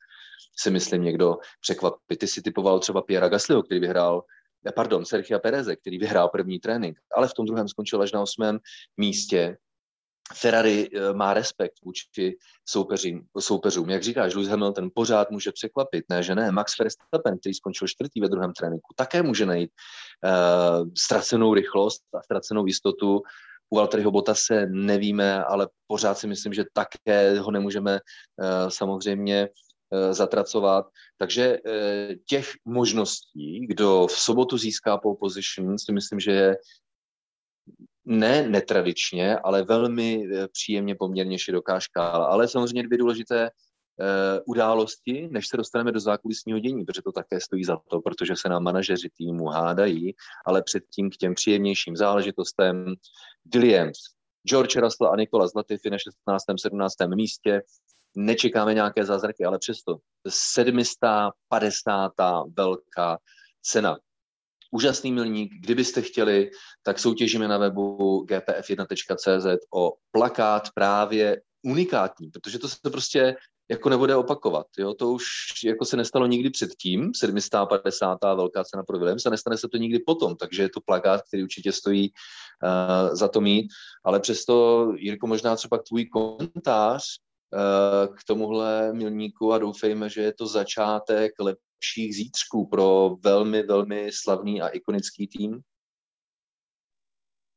si 0.56 0.70
myslím, 0.70 1.02
někdo 1.02 1.36
překvapit. 1.60 2.18
Ty 2.18 2.26
si 2.26 2.42
typoval 2.42 2.78
třeba 2.78 3.02
Piera 3.02 3.28
Gaslyho, 3.28 3.62
který 3.62 3.80
vyhrál 3.80 4.22
eh, 4.22 4.43
pardon, 4.72 5.04
Sergio 5.04 5.40
Pereze, 5.40 5.76
který 5.76 5.98
vyhrál 5.98 6.28
první 6.28 6.58
trénink, 6.58 6.98
ale 7.16 7.28
v 7.28 7.34
tom 7.34 7.46
druhém 7.46 7.68
skončil 7.68 8.02
až 8.02 8.12
na 8.12 8.22
osmém 8.22 8.58
místě 8.96 9.56
Ferrari 10.32 10.88
eh, 10.88 11.12
má 11.12 11.34
respekt 11.34 11.74
vůči 11.84 12.36
soupeřím, 12.68 13.22
soupeřům. 13.38 13.90
Jak 13.90 14.02
říkáš, 14.02 14.34
Lewis 14.34 14.48
Hamilton 14.48 14.90
pořád 14.94 15.30
může 15.30 15.52
překvapit, 15.52 16.04
ne, 16.08 16.22
že 16.22 16.34
ne. 16.34 16.52
Max 16.52 16.78
Verstappen, 16.78 17.38
který 17.38 17.54
skončil 17.54 17.88
čtvrtý 17.88 18.20
ve 18.20 18.28
druhém 18.28 18.52
tréninku, 18.52 18.94
také 18.96 19.22
může 19.22 19.46
najít 19.46 19.70
uh, 19.70 20.88
ztracenou 20.98 21.54
rychlost 21.54 22.02
a 22.14 22.22
ztracenou 22.22 22.66
jistotu 22.66 23.22
U 23.70 23.76
Valtteriho 23.76 24.12
se 24.32 24.66
nevíme, 24.66 25.44
ale 25.44 25.68
pořád 25.86 26.18
si 26.18 26.26
myslím, 26.26 26.52
že 26.52 26.64
také 26.72 27.38
ho 27.38 27.50
nemůžeme 27.50 28.00
samozřejmě 28.68 29.48
zatracovat. 30.10 30.86
Takže 31.18 31.58
těch 32.26 32.52
možností, 32.64 33.66
kdo 33.66 34.06
v 34.06 34.12
sobotu 34.12 34.58
získá 34.58 34.98
pole 34.98 35.16
position, 35.20 35.78
si 35.78 35.92
myslím, 35.92 36.20
že 36.20 36.30
je 36.30 36.56
ne 38.04 38.48
netradičně, 38.48 39.38
ale 39.38 39.62
velmi 39.62 40.28
příjemně 40.52 40.94
poměrně 40.94 41.38
široká 41.38 41.80
škála. 41.80 42.26
Ale 42.26 42.48
samozřejmě 42.48 42.82
dvě 42.82 42.98
důležité 42.98 43.50
Eh, 44.00 44.40
události, 44.46 45.28
než 45.32 45.48
se 45.48 45.56
dostaneme 45.56 45.92
do 45.92 46.00
zákulisního 46.00 46.58
dění, 46.58 46.84
protože 46.84 47.02
to 47.02 47.12
také 47.12 47.40
stojí 47.40 47.64
za 47.64 47.78
to, 47.90 48.00
protože 48.00 48.34
se 48.36 48.48
nám 48.48 48.62
manažeři 48.62 49.08
týmu 49.16 49.46
hádají, 49.46 50.14
ale 50.46 50.62
předtím 50.62 51.10
k 51.10 51.16
těm 51.16 51.34
příjemnějším 51.34 51.96
záležitostem 51.96 52.94
Williams, 53.54 53.98
George 54.48 54.76
Russell 54.76 55.12
a 55.12 55.16
Nikola 55.16 55.46
Latifi 55.56 55.90
na 55.90 55.98
16. 55.98 56.44
17. 56.60 56.94
místě. 57.14 57.62
Nečekáme 58.16 58.74
nějaké 58.74 59.04
zázraky, 59.04 59.44
ale 59.44 59.58
přesto 59.58 59.96
750. 60.28 62.12
velká 62.56 63.18
cena. 63.62 63.96
Úžasný 64.70 65.12
milník, 65.12 65.52
kdybyste 65.60 66.02
chtěli, 66.02 66.50
tak 66.82 66.98
soutěžíme 66.98 67.48
na 67.48 67.58
webu 67.58 68.24
gpf1.cz 68.24 69.46
o 69.74 69.92
plakát 70.10 70.68
právě 70.74 71.42
unikátní, 71.62 72.30
protože 72.30 72.58
to 72.58 72.68
se 72.68 72.76
prostě 72.82 73.36
jako 73.70 73.88
nebude 73.88 74.16
opakovat. 74.16 74.66
Jo? 74.78 74.94
To 74.94 75.12
už 75.12 75.24
jako 75.64 75.84
se 75.84 75.96
nestalo 75.96 76.26
nikdy 76.26 76.50
předtím, 76.50 77.14
750. 77.14 78.18
velká 78.22 78.64
cena 78.64 78.82
pro 78.82 78.98
Williams 78.98 79.26
a 79.26 79.30
nestane 79.30 79.56
se 79.58 79.68
to 79.68 79.76
nikdy 79.76 79.98
potom, 79.98 80.36
takže 80.36 80.62
je 80.62 80.68
to 80.68 80.80
plakát, 80.80 81.22
který 81.28 81.42
určitě 81.42 81.72
stojí 81.72 82.12
uh, 82.12 83.14
za 83.14 83.28
to 83.28 83.40
mít, 83.40 83.66
ale 84.04 84.20
přesto, 84.20 84.88
Jirko, 84.96 85.26
možná 85.26 85.56
třeba 85.56 85.78
tvůj 85.78 86.06
komentář 86.06 87.02
k 88.16 88.24
tomuhle 88.26 88.92
milníku 88.92 89.52
a 89.52 89.58
doufejme, 89.58 90.10
že 90.10 90.20
je 90.20 90.34
to 90.34 90.46
začátek 90.46 91.32
lepších 91.40 92.16
zítřků 92.16 92.66
pro 92.66 93.16
velmi, 93.24 93.62
velmi 93.62 94.10
slavný 94.12 94.62
a 94.62 94.68
ikonický 94.68 95.26
tým. 95.26 95.60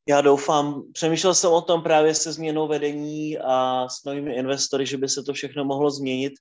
Já 0.09 0.21
doufám, 0.21 0.83
přemýšlel 0.93 1.33
jsem 1.33 1.51
o 1.51 1.61
tom 1.61 1.81
právě 1.81 2.15
se 2.15 2.33
změnou 2.33 2.67
vedení 2.67 3.37
a 3.37 3.87
s 3.89 4.03
novými 4.03 4.35
investory, 4.35 4.85
že 4.85 4.97
by 4.97 5.09
se 5.09 5.23
to 5.23 5.33
všechno 5.33 5.65
mohlo 5.65 5.91
změnit. 5.91 6.33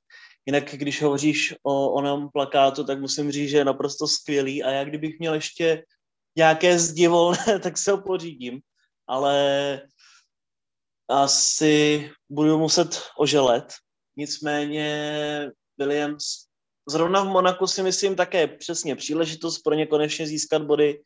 Jinak, 0.46 0.64
když 0.74 1.02
hovoříš 1.02 1.54
o 1.62 1.90
onom 1.92 2.28
plakátu, 2.32 2.84
tak 2.84 3.00
musím 3.00 3.32
říct, 3.32 3.50
že 3.50 3.56
je 3.56 3.64
naprosto 3.64 4.06
skvělý 4.06 4.62
a 4.62 4.70
já 4.70 4.84
kdybych 4.84 5.18
měl 5.18 5.34
ještě 5.34 5.84
nějaké 6.36 6.78
zdivolné, 6.78 7.58
tak 7.62 7.78
se 7.78 7.90
ho 7.90 8.02
pořídím. 8.02 8.60
Ale 9.06 9.80
asi 11.08 12.10
budu 12.28 12.58
muset 12.58 13.02
oželet. 13.18 13.72
Nicméně 14.16 15.50
Williams 15.78 16.24
zrovna 16.88 17.24
v 17.24 17.28
Monaku 17.28 17.66
si 17.66 17.82
myslím 17.82 18.16
také 18.16 18.46
přesně 18.46 18.96
příležitost 18.96 19.58
pro 19.58 19.74
ně 19.74 19.86
konečně 19.86 20.26
získat 20.26 20.62
body, 20.62 21.00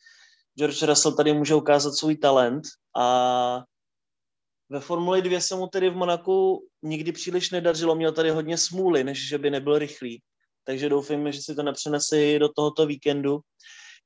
George 0.58 0.82
Russell 0.82 1.16
tady 1.16 1.32
může 1.32 1.54
ukázat 1.54 1.92
svůj 1.92 2.16
talent 2.16 2.62
a 2.96 3.64
ve 4.68 4.80
Formuli 4.80 5.22
2 5.22 5.40
se 5.40 5.56
mu 5.56 5.66
tedy 5.66 5.90
v 5.90 5.96
Monaku 5.96 6.66
nikdy 6.82 7.12
příliš 7.12 7.50
nedařilo, 7.50 7.94
měl 7.94 8.12
tady 8.12 8.30
hodně 8.30 8.58
smůly, 8.58 9.04
než 9.04 9.28
že 9.28 9.38
by 9.38 9.50
nebyl 9.50 9.78
rychlý. 9.78 10.22
Takže 10.64 10.88
doufejme, 10.88 11.32
že 11.32 11.42
si 11.42 11.54
to 11.54 11.62
nepřenese 11.62 12.38
do 12.38 12.48
tohoto 12.48 12.86
víkendu. 12.86 13.40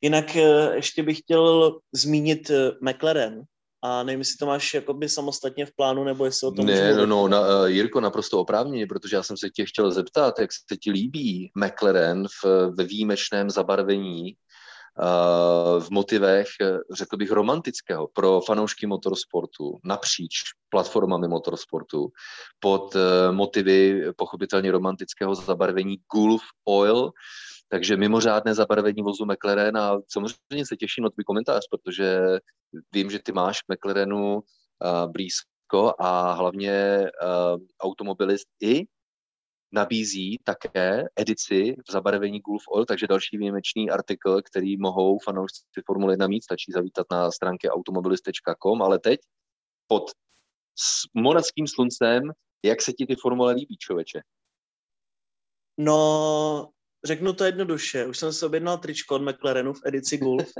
Jinak 0.00 0.36
eh, 0.36 0.74
ještě 0.74 1.02
bych 1.02 1.18
chtěl 1.18 1.72
zmínit 1.92 2.50
eh, 2.50 2.70
McLaren, 2.80 3.42
a 3.84 4.02
nevím, 4.02 4.20
jestli 4.20 4.36
to 4.36 4.46
máš 4.46 4.74
jakoby 4.74 5.08
samostatně 5.08 5.66
v 5.66 5.76
plánu, 5.76 6.04
nebo 6.04 6.24
jestli 6.24 6.46
o 6.46 6.50
tom 6.50 6.66
Ne, 6.66 6.96
no, 6.96 7.06
no, 7.06 7.28
na, 7.28 7.40
uh, 7.40 7.66
Jirko, 7.66 8.00
naprosto 8.00 8.40
oprávněně, 8.40 8.86
protože 8.86 9.16
já 9.16 9.22
jsem 9.22 9.36
se 9.36 9.50
tě 9.50 9.66
chtěl 9.66 9.90
zeptat, 9.90 10.38
jak 10.38 10.50
se 10.52 10.76
ti 10.76 10.90
líbí 10.90 11.50
McLaren 11.54 12.26
v, 12.28 12.70
ve 12.76 12.84
výjimečném 12.84 13.50
zabarvení 13.50 14.36
Eh, 15.00 15.80
v 15.80 15.90
motivech, 15.90 16.46
eh, 16.60 16.78
řekl 16.92 17.16
bych, 17.16 17.30
romantického 17.30 18.08
pro 18.12 18.40
fanoušky 18.40 18.86
motorsportu 18.86 19.78
napříč 19.84 20.34
platformami 20.68 21.28
motorsportu 21.28 22.08
pod 22.60 22.96
eh, 22.96 23.32
motivy 23.32 24.02
pochopitelně 24.16 24.70
romantického 24.70 25.34
zabarvení 25.34 25.96
Gulf 26.14 26.42
Oil, 26.64 27.10
takže 27.74 27.96
mimořádné 27.96 28.54
zabarvení 28.54 29.02
vozu 29.02 29.24
McLaren 29.24 29.76
a 29.76 29.98
samozřejmě 30.08 30.66
se 30.66 30.76
těším 30.76 31.04
na 31.04 31.10
tvůj 31.10 31.24
komentář, 31.24 31.62
protože 31.70 32.20
vím, 32.92 33.10
že 33.10 33.18
ty 33.18 33.32
máš 33.32 33.62
k 33.62 33.74
McLarenu 33.74 34.42
blízko 35.06 35.94
a 35.98 36.32
hlavně 36.32 37.04
automobilist 37.80 38.48
i 38.62 38.84
nabízí 39.72 40.38
také 40.44 41.04
edici 41.16 41.76
v 41.88 41.92
zabarvení 41.92 42.40
Gulf 42.40 42.62
Oil, 42.68 42.84
takže 42.84 43.06
další 43.06 43.38
výjimečný 43.38 43.90
artikl, 43.90 44.42
který 44.42 44.76
mohou 44.76 45.18
fanoušci 45.18 45.82
Formule 45.86 46.12
1 46.12 46.26
mít, 46.26 46.44
stačí 46.44 46.72
zavítat 46.72 47.06
na 47.10 47.30
stránky 47.30 47.68
automobilist.com, 47.68 48.82
ale 48.82 48.98
teď 48.98 49.20
pod 49.86 50.10
moravským 51.14 51.66
sluncem, 51.66 52.22
jak 52.64 52.82
se 52.82 52.92
ti 52.92 53.06
ty 53.06 53.16
formule 53.16 53.52
líbí, 53.52 53.76
člověče? 53.76 54.20
No, 55.78 56.70
řeknu 57.04 57.32
to 57.32 57.44
jednoduše. 57.44 58.06
Už 58.06 58.18
jsem 58.18 58.32
se 58.32 58.46
objednal 58.46 58.78
tričko 58.78 59.14
od 59.14 59.22
McLarenu 59.22 59.72
v 59.72 59.80
edici 59.86 60.18
Gulf. 60.18 60.52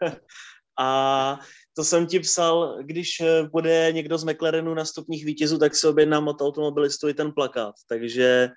a 0.78 1.40
to 1.76 1.84
jsem 1.84 2.06
ti 2.06 2.20
psal, 2.20 2.78
když 2.82 3.20
eh, 3.20 3.42
bude 3.52 3.92
někdo 3.92 4.18
z 4.18 4.24
McLarenu 4.24 4.74
na 4.74 4.84
stupních 4.84 5.24
vítězů, 5.24 5.58
tak 5.58 5.74
si 5.74 5.86
objednám 5.86 6.28
od 6.28 6.42
automobilistu 6.42 7.08
i 7.08 7.14
ten 7.14 7.32
plakát. 7.32 7.74
Takže 7.88 8.48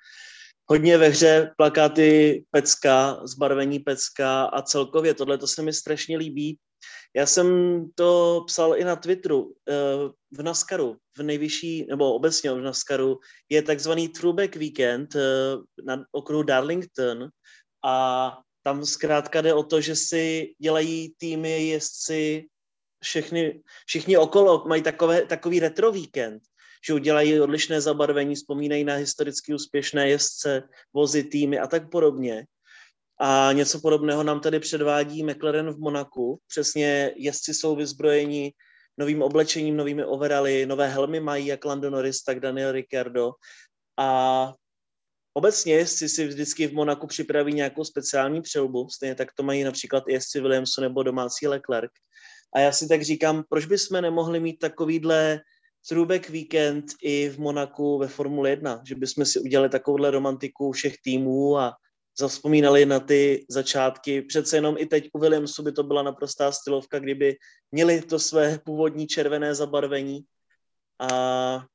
hodně 0.69 0.97
ve 0.97 1.07
hře 1.07 1.51
plakáty 1.57 2.43
pecka, 2.51 3.21
zbarvení 3.23 3.79
pecka 3.79 4.43
a 4.43 4.61
celkově 4.61 5.13
tohle 5.13 5.37
to 5.37 5.47
se 5.47 5.61
mi 5.61 5.73
strašně 5.73 6.17
líbí. 6.17 6.57
Já 7.15 7.25
jsem 7.25 7.47
to 7.95 8.43
psal 8.47 8.77
i 8.77 8.83
na 8.83 8.95
Twitteru. 8.95 9.53
Eh, 9.69 9.73
v 10.31 10.43
NASCARu, 10.43 10.97
v 11.17 11.23
nejvyšší, 11.23 11.85
nebo 11.89 12.13
obecně 12.13 12.51
v 12.51 12.61
NASCARu, 12.61 13.19
je 13.49 13.61
takzvaný 13.61 14.09
Throwback 14.09 14.55
Weekend 14.55 15.15
eh, 15.15 15.21
na 15.85 16.05
okruhu 16.11 16.43
Darlington 16.43 17.29
a 17.85 18.37
tam 18.63 18.85
zkrátka 18.85 19.41
jde 19.41 19.53
o 19.53 19.63
to, 19.63 19.81
že 19.81 19.95
si 19.95 20.53
dělají 20.59 21.13
týmy 21.17 21.67
jezdci 21.67 22.45
všechny, 23.03 23.61
všichni 23.85 24.17
okolo 24.17 24.63
mají 24.67 24.81
takové, 24.81 25.25
takový 25.25 25.59
retro 25.59 25.91
víkend, 25.91 26.43
že 26.87 26.93
udělají 26.93 27.39
odlišné 27.39 27.81
zabarvení, 27.81 28.35
vzpomínají 28.35 28.83
na 28.83 28.95
historicky 28.95 29.53
úspěšné 29.53 30.09
jezdce, 30.09 30.63
vozy, 30.93 31.23
týmy 31.23 31.59
a 31.59 31.67
tak 31.67 31.89
podobně. 31.89 32.45
A 33.25 33.51
něco 33.53 33.79
podobného 33.79 34.23
nám 34.23 34.39
tady 34.39 34.59
předvádí 34.59 35.23
McLaren 35.23 35.69
v 35.69 35.79
Monaku. 35.79 36.39
Přesně 36.47 37.13
jezdci 37.15 37.53
jsou 37.53 37.75
vyzbrojeni 37.75 38.53
novým 38.97 39.21
oblečením, 39.21 39.77
novými 39.77 40.05
overally, 40.05 40.65
nové 40.65 40.87
helmy 40.87 41.19
mají 41.19 41.45
jak 41.45 41.65
Lando 41.65 41.89
Norris, 41.89 42.23
tak 42.23 42.39
Daniel 42.39 42.71
Ricciardo. 42.71 43.31
A 43.99 44.53
obecně 45.33 45.73
jezdci 45.73 46.09
si 46.09 46.27
vždycky 46.27 46.67
v 46.67 46.73
Monaku 46.73 47.07
připraví 47.07 47.53
nějakou 47.53 47.83
speciální 47.83 48.41
přelbu, 48.41 48.89
stejně 48.89 49.15
tak 49.15 49.33
to 49.33 49.43
mají 49.43 49.63
například 49.63 50.03
jezdci 50.07 50.39
Williamsu 50.41 50.81
nebo 50.81 51.03
domácí 51.03 51.47
Leclerc. 51.47 51.91
A 52.55 52.59
já 52.59 52.71
si 52.71 52.87
tak 52.87 53.01
říkám, 53.01 53.43
proč 53.49 53.65
bychom 53.65 54.01
nemohli 54.01 54.39
mít 54.39 54.59
takovýhle 54.59 55.39
throwback 55.89 56.29
weekend 56.29 56.85
i 57.01 57.29
v 57.29 57.39
Monaku 57.39 57.97
ve 57.97 58.07
Formule 58.07 58.49
1, 58.49 58.81
že 58.87 58.95
bychom 58.95 59.25
si 59.25 59.39
udělali 59.39 59.69
takovouhle 59.69 60.11
romantiku 60.11 60.71
všech 60.71 60.95
týmů 61.03 61.57
a 61.57 61.73
zavzpomínali 62.19 62.85
na 62.85 62.99
ty 62.99 63.45
začátky. 63.49 64.21
Přece 64.21 64.57
jenom 64.57 64.75
i 64.77 64.85
teď 64.85 65.09
u 65.13 65.19
Williamsu 65.19 65.63
by 65.63 65.71
to 65.71 65.83
byla 65.83 66.03
naprostá 66.03 66.51
stylovka, 66.51 66.99
kdyby 66.99 67.35
měli 67.71 68.01
to 68.01 68.19
své 68.19 68.59
původní 68.65 69.07
červené 69.07 69.55
zabarvení. 69.55 70.19
A 70.99 71.65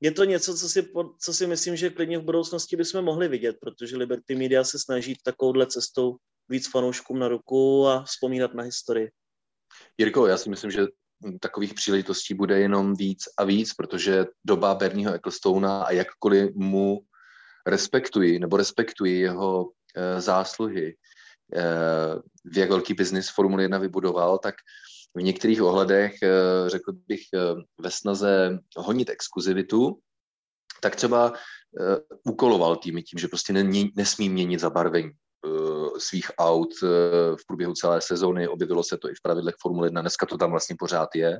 je 0.00 0.10
to 0.10 0.24
něco, 0.24 0.56
co 0.56 0.68
si, 0.68 0.88
co 1.20 1.34
si 1.34 1.46
myslím, 1.46 1.76
že 1.76 1.90
klidně 1.90 2.18
v 2.18 2.24
budoucnosti 2.24 2.76
bychom 2.76 3.04
mohli 3.04 3.28
vidět, 3.28 3.56
protože 3.60 3.96
Liberty 3.96 4.34
Media 4.34 4.64
se 4.64 4.78
snaží 4.78 5.16
takovouhle 5.24 5.66
cestou 5.66 6.16
víc 6.48 6.70
fanouškům 6.70 7.18
na 7.18 7.28
ruku 7.28 7.86
a 7.86 8.04
vzpomínat 8.04 8.54
na 8.54 8.62
historii. 8.62 9.10
Jirko, 9.98 10.26
já 10.26 10.36
si 10.36 10.50
myslím, 10.50 10.70
že 10.70 10.86
takových 11.40 11.74
příležitostí 11.74 12.34
bude 12.34 12.60
jenom 12.60 12.94
víc 12.94 13.24
a 13.38 13.44
víc, 13.44 13.74
protože 13.74 14.26
doba 14.44 14.74
Bernieho 14.74 15.14
Ecclestona 15.14 15.82
a 15.82 15.90
jakkoliv 15.90 16.54
mu 16.54 17.00
respektuji, 17.66 18.38
nebo 18.38 18.56
respektuji 18.56 19.20
jeho 19.20 19.70
e, 19.96 20.20
zásluhy, 20.20 20.96
e, 21.54 21.64
v 22.44 22.58
jak 22.58 22.70
velký 22.70 22.94
biznis 22.94 23.28
Formule 23.28 23.62
1 23.62 23.78
vybudoval, 23.78 24.38
tak 24.38 24.54
v 25.16 25.22
některých 25.22 25.62
ohledech, 25.62 26.22
e, 26.22 26.30
řekl 26.70 26.92
bych, 27.06 27.22
ve 27.78 27.90
snaze 27.90 28.58
honit 28.76 29.10
exkluzivitu, 29.10 29.98
tak 30.82 30.96
třeba 30.96 31.32
úkoloval 32.24 32.76
týmy 32.76 33.02
tím, 33.02 33.18
že 33.18 33.28
prostě 33.28 33.52
nesmí 33.96 34.28
měnit 34.28 34.60
zabarvení. 34.60 35.10
Eh, 35.46 36.00
svých 36.00 36.30
aut 36.38 36.74
eh, 36.82 36.86
v 37.36 37.46
průběhu 37.46 37.72
celé 37.72 38.00
sezóny. 38.00 38.48
Objevilo 38.48 38.82
se 38.82 38.96
to 38.98 39.10
i 39.10 39.14
v 39.14 39.22
pravidlech 39.22 39.54
Formule 39.60 39.86
1. 39.86 40.00
Dneska 40.00 40.26
to 40.26 40.38
tam 40.38 40.50
vlastně 40.50 40.76
pořád 40.78 41.08
je. 41.14 41.38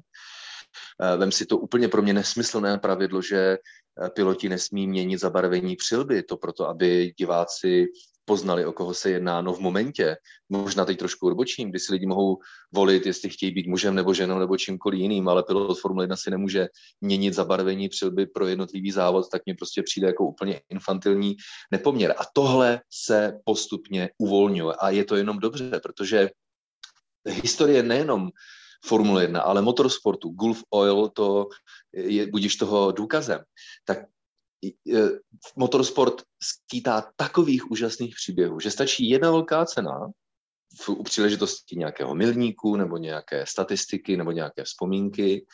Vem 1.17 1.33
si 1.33 1.47
to 1.47 1.59
úplně 1.59 1.89
pro 1.89 2.03
mě 2.03 2.13
nesmyslné 2.13 2.79
pravidlo, 2.79 3.23
že 3.23 3.59
piloti 4.15 4.49
nesmí 4.49 4.87
měnit 4.87 5.19
zabarvení 5.19 5.77
přilby, 5.77 6.23
to 6.23 6.37
proto, 6.37 6.69
aby 6.69 7.13
diváci 7.19 7.87
poznali, 8.29 8.67
o 8.67 8.73
koho 8.73 8.95
se 8.95 9.11
jedná, 9.11 9.43
no 9.43 9.53
v 9.53 9.61
momentě, 9.61 10.17
možná 10.49 10.85
teď 10.85 10.99
trošku 10.99 11.27
odbočím, 11.27 11.71
kdy 11.71 11.79
si 11.79 11.93
lidi 11.93 12.07
mohou 12.07 12.39
volit, 12.75 13.07
jestli 13.07 13.31
chtějí 13.31 13.53
být 13.53 13.67
mužem 13.67 13.95
nebo 13.95 14.15
ženou 14.15 14.39
nebo 14.39 14.57
čímkoliv 14.57 15.01
jiným, 15.01 15.29
ale 15.29 15.43
pilot 15.43 15.81
Formule 15.81 16.05
1 16.05 16.17
si 16.17 16.31
nemůže 16.31 16.69
měnit 17.01 17.35
zabarvení 17.35 17.89
přilby 17.89 18.27
pro 18.27 18.47
jednotlivý 18.47 18.91
závod, 18.91 19.31
tak 19.31 19.43
mi 19.47 19.55
prostě 19.55 19.83
přijde 19.83 20.07
jako 20.07 20.27
úplně 20.27 20.61
infantilní 20.69 21.37
nepoměr. 21.73 22.15
A 22.19 22.23
tohle 22.35 22.81
se 22.91 23.39
postupně 23.45 24.11
uvolňuje. 24.19 24.75
A 24.75 24.91
je 24.91 25.05
to 25.05 25.17
jenom 25.17 25.39
dobře, 25.39 25.71
protože 25.83 26.31
historie 27.25 27.83
nejenom 27.83 28.29
Formule 28.85 29.23
1, 29.23 29.41
ale 29.41 29.63
motorsportu, 29.63 30.29
Gulf 30.29 30.63
Oil, 30.71 31.09
to 31.09 31.49
je 31.93 32.27
budíš 32.27 32.57
toho 32.57 32.93
důkazem. 32.93 33.41
Tak 33.85 33.99
motorsport 35.57 36.23
skýtá 36.43 37.13
takových 37.17 37.71
úžasných 37.71 38.15
příběhů, 38.15 38.61
že 38.61 38.71
stačí 38.71 39.11
jedna 39.11 39.31
velká 39.31 39.65
cena 39.65 40.11
v, 40.81 40.89
u 40.89 41.03
příležitosti 41.03 41.77
nějakého 41.77 42.15
milníku 42.15 42.77
nebo 42.77 42.97
nějaké 42.97 43.47
statistiky 43.47 44.17
nebo 44.17 44.33
nějaké 44.33 44.65
vzpomínky 44.65 45.47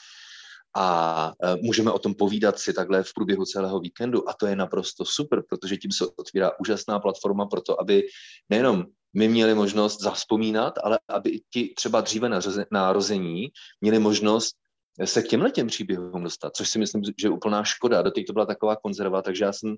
a 0.76 1.32
e, 1.42 1.56
můžeme 1.56 1.90
o 1.90 1.98
tom 1.98 2.14
povídat 2.14 2.58
si 2.58 2.72
takhle 2.72 3.02
v 3.02 3.14
průběhu 3.14 3.44
celého 3.44 3.80
víkendu 3.80 4.28
a 4.28 4.32
to 4.32 4.46
je 4.46 4.56
naprosto 4.56 5.04
super, 5.04 5.42
protože 5.48 5.76
tím 5.76 5.92
se 5.92 6.04
otvírá 6.16 6.50
úžasná 6.60 6.98
platforma 6.98 7.46
pro 7.46 7.60
to, 7.60 7.80
aby 7.80 8.02
nejenom 8.48 8.84
my 9.14 9.28
měli 9.28 9.54
možnost 9.54 10.00
zaspomínat, 10.00 10.74
ale 10.82 10.98
aby 11.08 11.30
i 11.30 11.42
ti 11.50 11.72
třeba 11.76 12.00
dříve 12.00 12.30
narození 12.70 13.48
měli 13.80 13.98
možnost 13.98 14.56
se 15.04 15.22
k 15.22 15.28
těmhle 15.28 15.50
těm 15.50 15.66
příběhům 15.66 16.22
dostat, 16.22 16.56
což 16.56 16.70
si 16.70 16.78
myslím, 16.78 17.02
že 17.04 17.12
je 17.22 17.30
úplná 17.30 17.64
škoda. 17.64 18.02
Do 18.02 18.10
teď 18.10 18.26
to 18.26 18.32
byla 18.32 18.46
taková 18.46 18.76
konzerva, 18.76 19.22
takže 19.22 19.44
já 19.44 19.52
jsem 19.52 19.76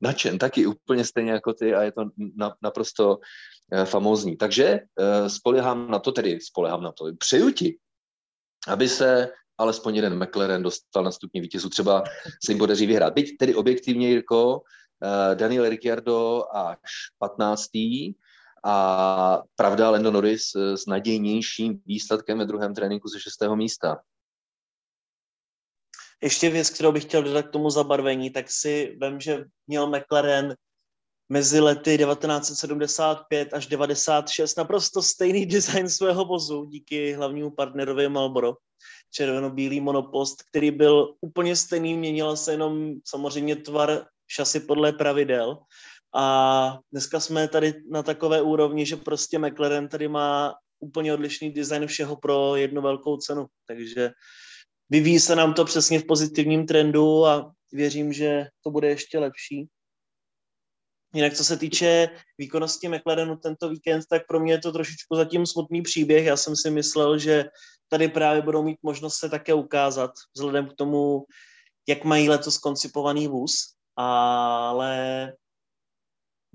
nadšen 0.00 0.38
taky 0.38 0.66
úplně 0.66 1.04
stejně 1.04 1.30
jako 1.32 1.52
ty 1.52 1.74
a 1.74 1.82
je 1.82 1.92
to 1.92 2.04
na, 2.36 2.54
naprosto 2.62 3.16
uh, 3.16 3.84
famózní. 3.84 4.36
Takže 4.36 4.80
uh, 4.80 5.28
spolehám 5.28 5.90
na 5.90 5.98
to, 5.98 6.12
tedy 6.12 6.40
spolehám 6.40 6.82
na 6.82 6.92
to, 6.92 7.04
přeju 7.18 7.50
ti, 7.50 7.78
aby 8.68 8.88
se 8.88 9.28
alespoň 9.58 9.96
jeden 9.96 10.24
McLaren 10.24 10.62
dostal 10.62 11.04
na 11.04 11.12
stupně 11.12 11.40
vítězů, 11.40 11.68
třeba 11.68 12.04
se 12.44 12.52
jim 12.52 12.58
podaří 12.58 12.86
vyhrát. 12.86 13.14
Byť 13.14 13.36
tedy 13.38 13.54
objektivně, 13.54 14.08
Jirko, 14.08 14.56
uh, 14.56 15.34
Daniel 15.34 15.68
Ricciardo 15.68 16.44
až 16.52 16.80
15. 17.18 17.70
A 18.64 19.42
pravda, 19.56 19.90
Lando 19.90 20.10
Norris 20.10 20.56
s 20.56 20.86
nadějnějším 20.86 21.82
výsledkem 21.86 22.38
ve 22.38 22.44
druhém 22.44 22.74
tréninku 22.74 23.08
ze 23.08 23.20
šestého 23.20 23.56
místa. 23.56 24.00
Ještě 26.22 26.50
věc, 26.50 26.70
kterou 26.70 26.92
bych 26.92 27.04
chtěl 27.04 27.22
dodat 27.22 27.42
k 27.42 27.50
tomu 27.50 27.70
zabarvení, 27.70 28.30
tak 28.30 28.50
si 28.50 28.98
vím, 29.02 29.20
že 29.20 29.44
měl 29.66 29.86
McLaren 29.86 30.54
mezi 31.28 31.60
lety 31.60 31.98
1975 31.98 33.54
až 33.54 33.66
96 33.66 34.56
naprosto 34.56 35.02
stejný 35.02 35.46
design 35.56 35.88
svého 35.88 36.24
vozu 36.24 36.64
díky 36.64 37.12
hlavnímu 37.12 37.50
partnerovi 37.50 38.08
Marlboro, 38.08 38.54
červeno-bílý 39.10 39.80
monopost, 39.80 40.42
který 40.42 40.70
byl 40.70 41.14
úplně 41.20 41.56
stejný, 41.56 41.96
měnila 41.96 42.36
se 42.36 42.52
jenom 42.52 42.94
samozřejmě 43.04 43.56
tvar 43.56 44.06
šasy 44.28 44.60
podle 44.60 44.92
pravidel. 44.92 45.58
A 46.18 46.78
dneska 46.92 47.20
jsme 47.20 47.48
tady 47.48 47.74
na 47.90 48.02
takové 48.02 48.42
úrovni, 48.42 48.86
že 48.86 48.96
prostě 48.96 49.38
McLaren 49.38 49.88
tady 49.88 50.08
má 50.08 50.54
úplně 50.80 51.14
odlišný 51.14 51.50
design 51.50 51.86
všeho 51.86 52.16
pro 52.16 52.56
jednu 52.56 52.82
velkou 52.82 53.16
cenu. 53.16 53.46
Takže 53.68 54.10
vyvíjí 54.90 55.20
se 55.20 55.36
nám 55.36 55.54
to 55.54 55.64
přesně 55.64 55.98
v 55.98 56.06
pozitivním 56.06 56.66
trendu 56.66 57.26
a 57.26 57.52
věřím, 57.72 58.12
že 58.12 58.46
to 58.64 58.70
bude 58.70 58.88
ještě 58.88 59.18
lepší. 59.18 59.68
Jinak 61.14 61.34
co 61.34 61.44
se 61.44 61.56
týče 61.56 62.08
výkonnosti 62.38 62.88
McLarenu 62.88 63.36
tento 63.36 63.68
víkend, 63.68 64.04
tak 64.10 64.26
pro 64.28 64.40
mě 64.40 64.52
je 64.52 64.58
to 64.58 64.72
trošičku 64.72 65.16
zatím 65.16 65.46
smutný 65.46 65.82
příběh. 65.82 66.26
Já 66.26 66.36
jsem 66.36 66.56
si 66.56 66.70
myslel, 66.70 67.18
že 67.18 67.44
tady 67.88 68.08
právě 68.08 68.42
budou 68.42 68.62
mít 68.62 68.78
možnost 68.82 69.18
se 69.18 69.28
také 69.28 69.54
ukázat, 69.54 70.10
vzhledem 70.36 70.68
k 70.68 70.74
tomu, 70.74 71.24
jak 71.88 72.04
mají 72.04 72.28
letos 72.28 72.58
koncipovaný 72.58 73.28
vůz, 73.28 73.52
ale 73.96 75.32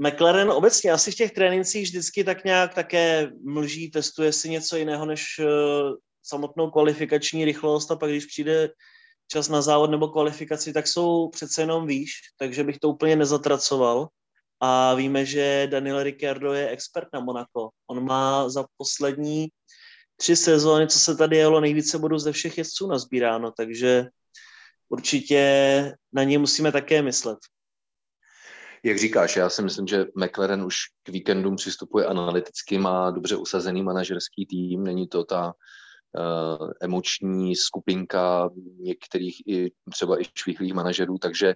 McLaren 0.03 0.51
obecně 0.51 0.91
asi 0.91 1.11
v 1.11 1.15
těch 1.15 1.31
trénincích 1.31 1.83
vždycky 1.83 2.23
tak 2.23 2.43
nějak 2.43 2.73
také 2.73 3.31
mlží, 3.43 3.91
testuje 3.91 4.33
si 4.33 4.49
něco 4.49 4.77
jiného, 4.77 5.05
než 5.05 5.23
eh, 5.39 5.45
samotnou 6.23 6.71
kvalifikační 6.71 7.45
rychlost 7.45 7.91
a 7.91 7.95
pak 7.95 8.09
když 8.09 8.25
přijde 8.25 8.69
čas 9.27 9.49
na 9.49 9.61
závod 9.61 9.91
nebo 9.91 10.07
kvalifikaci, 10.07 10.73
tak 10.73 10.87
jsou 10.87 11.29
přece 11.29 11.61
jenom 11.61 11.87
výš, 11.87 12.11
takže 12.37 12.63
bych 12.63 12.79
to 12.79 12.89
úplně 12.89 13.15
nezatracoval. 13.15 14.07
A 14.59 14.93
víme, 14.93 15.25
že 15.25 15.67
Daniel 15.71 16.03
Ricciardo 16.03 16.53
je 16.53 16.69
expert 16.69 17.07
na 17.13 17.19
Monaco. 17.19 17.69
On 17.87 18.05
má 18.05 18.49
za 18.49 18.65
poslední 18.77 19.47
tři 20.15 20.35
sezóny, 20.35 20.87
co 20.87 20.99
se 20.99 21.15
tady 21.15 21.37
jelo, 21.37 21.59
nejvíce 21.59 21.97
bodů 21.97 22.19
ze 22.19 22.31
všech 22.31 22.57
jezdců 22.57 22.87
nazbíráno, 22.87 23.51
takže 23.51 24.05
určitě 24.89 25.93
na 26.13 26.23
ně 26.23 26.39
musíme 26.39 26.71
také 26.71 27.01
myslet. 27.01 27.39
Jak 28.83 28.97
říkáš, 28.99 29.35
já 29.35 29.49
si 29.49 29.61
myslím, 29.61 29.87
že 29.87 30.05
McLaren 30.15 30.63
už 30.63 30.75
k 31.03 31.09
víkendům 31.09 31.55
přistupuje 31.55 32.05
analyticky, 32.05 32.77
má 32.77 33.11
dobře 33.11 33.35
usazený 33.35 33.83
manažerský 33.83 34.45
tým, 34.45 34.83
není 34.83 35.07
to 35.07 35.23
ta 35.23 35.53
uh, 36.19 36.71
emoční 36.81 37.55
skupinka 37.55 38.49
některých 38.79 39.47
i 39.47 39.71
třeba 39.91 40.21
i 40.21 40.23
švihlých 40.35 40.73
manažerů, 40.73 41.17
takže 41.17 41.55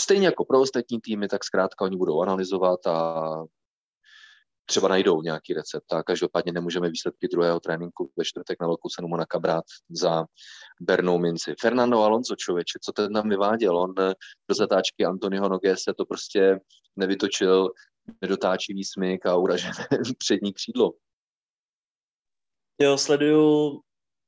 stejně 0.00 0.26
jako 0.26 0.44
pro 0.44 0.60
ostatní 0.60 1.00
týmy, 1.00 1.28
tak 1.28 1.44
zkrátka 1.44 1.84
oni 1.84 1.96
budou 1.96 2.20
analyzovat 2.20 2.86
a 2.86 3.24
třeba 4.66 4.88
najdou 4.88 5.22
nějaký 5.22 5.54
recept. 5.54 5.92
A 5.92 6.02
každopádně 6.02 6.52
nemůžeme 6.52 6.90
výsledky 6.90 7.28
druhého 7.28 7.60
tréninku 7.60 8.10
ve 8.16 8.24
čtvrtek 8.24 8.60
na 8.60 8.66
velkou 8.66 8.88
cenu 8.88 9.08
Monaka 9.08 9.38
brát 9.38 9.64
za 9.90 10.24
bernou 10.80 11.18
minci. 11.18 11.54
Fernando 11.60 11.98
Alonso, 11.98 12.36
člověče, 12.36 12.78
co 12.82 12.92
ten 12.92 13.12
nám 13.12 13.28
vyváděl? 13.28 13.78
On 13.78 13.94
do 14.48 14.54
zatáčky 14.54 15.04
Antonyho 15.04 15.48
Nogue 15.48 15.76
se 15.76 15.94
to 15.94 16.04
prostě 16.06 16.60
nevytočil, 16.96 17.68
nedotáčivý 18.20 18.84
smyk 18.84 19.26
a 19.26 19.36
uražené 19.36 19.86
přední 20.18 20.52
křídlo. 20.52 20.92
Jo, 22.80 22.98
sleduju, 22.98 23.80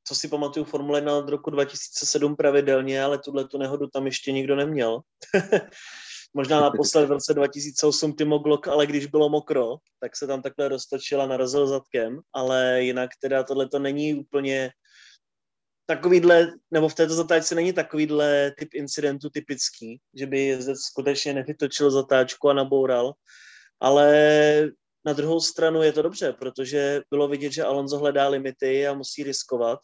co 0.05 0.14
si 0.14 0.29
pamatuju, 0.29 0.64
Formule 0.64 0.99
1 0.99 1.16
od 1.16 1.29
roku 1.29 1.51
2007 1.51 2.37
pravidelně, 2.37 3.03
ale 3.03 3.18
tuhle 3.18 3.49
tu 3.49 3.59
nehodu 3.59 3.87
tam 3.87 4.07
ještě 4.07 4.33
nikdo 4.33 4.57
neměl. 4.57 5.01
Možná 6.35 6.61
naposled 6.61 7.07
v 7.07 7.12
roce 7.12 7.35
2008 7.35 8.12
Timo 8.12 8.38
Glock, 8.38 8.68
ale 8.68 8.87
když 8.87 9.07
bylo 9.07 9.29
mokro, 9.29 9.77
tak 10.01 10.16
se 10.16 10.27
tam 10.27 10.42
takhle 10.42 10.68
roztočil 10.68 11.23
a 11.23 11.27
narazil 11.27 11.66
zadkem, 11.66 12.21
ale 12.33 12.83
jinak 12.83 13.11
teda 13.21 13.45
tohle 13.45 13.68
to 13.68 13.79
není 13.79 14.14
úplně 14.14 14.71
takovýhle, 15.87 16.53
nebo 16.71 16.88
v 16.88 16.95
této 16.95 17.14
zatáčce 17.14 17.55
není 17.55 17.73
takovýhle 17.73 18.53
typ 18.59 18.75
incidentu 18.75 19.31
typický, 19.31 20.01
že 20.14 20.27
by 20.27 20.40
jezdec 20.40 20.79
skutečně 20.79 21.35
nevytočil 21.35 21.90
zatáčku 21.90 22.49
a 22.49 22.53
naboural, 22.53 23.12
ale 23.81 24.07
na 25.05 25.12
druhou 25.12 25.40
stranu 25.40 25.83
je 25.83 25.92
to 25.92 26.03
dobře, 26.03 26.33
protože 26.33 27.01
bylo 27.11 27.29
vidět, 27.29 27.53
že 27.53 27.64
Alonso 27.64 27.99
hledá 27.99 28.29
limity 28.29 28.87
a 28.87 28.95
musí 28.95 29.23
riskovat. 29.23 29.79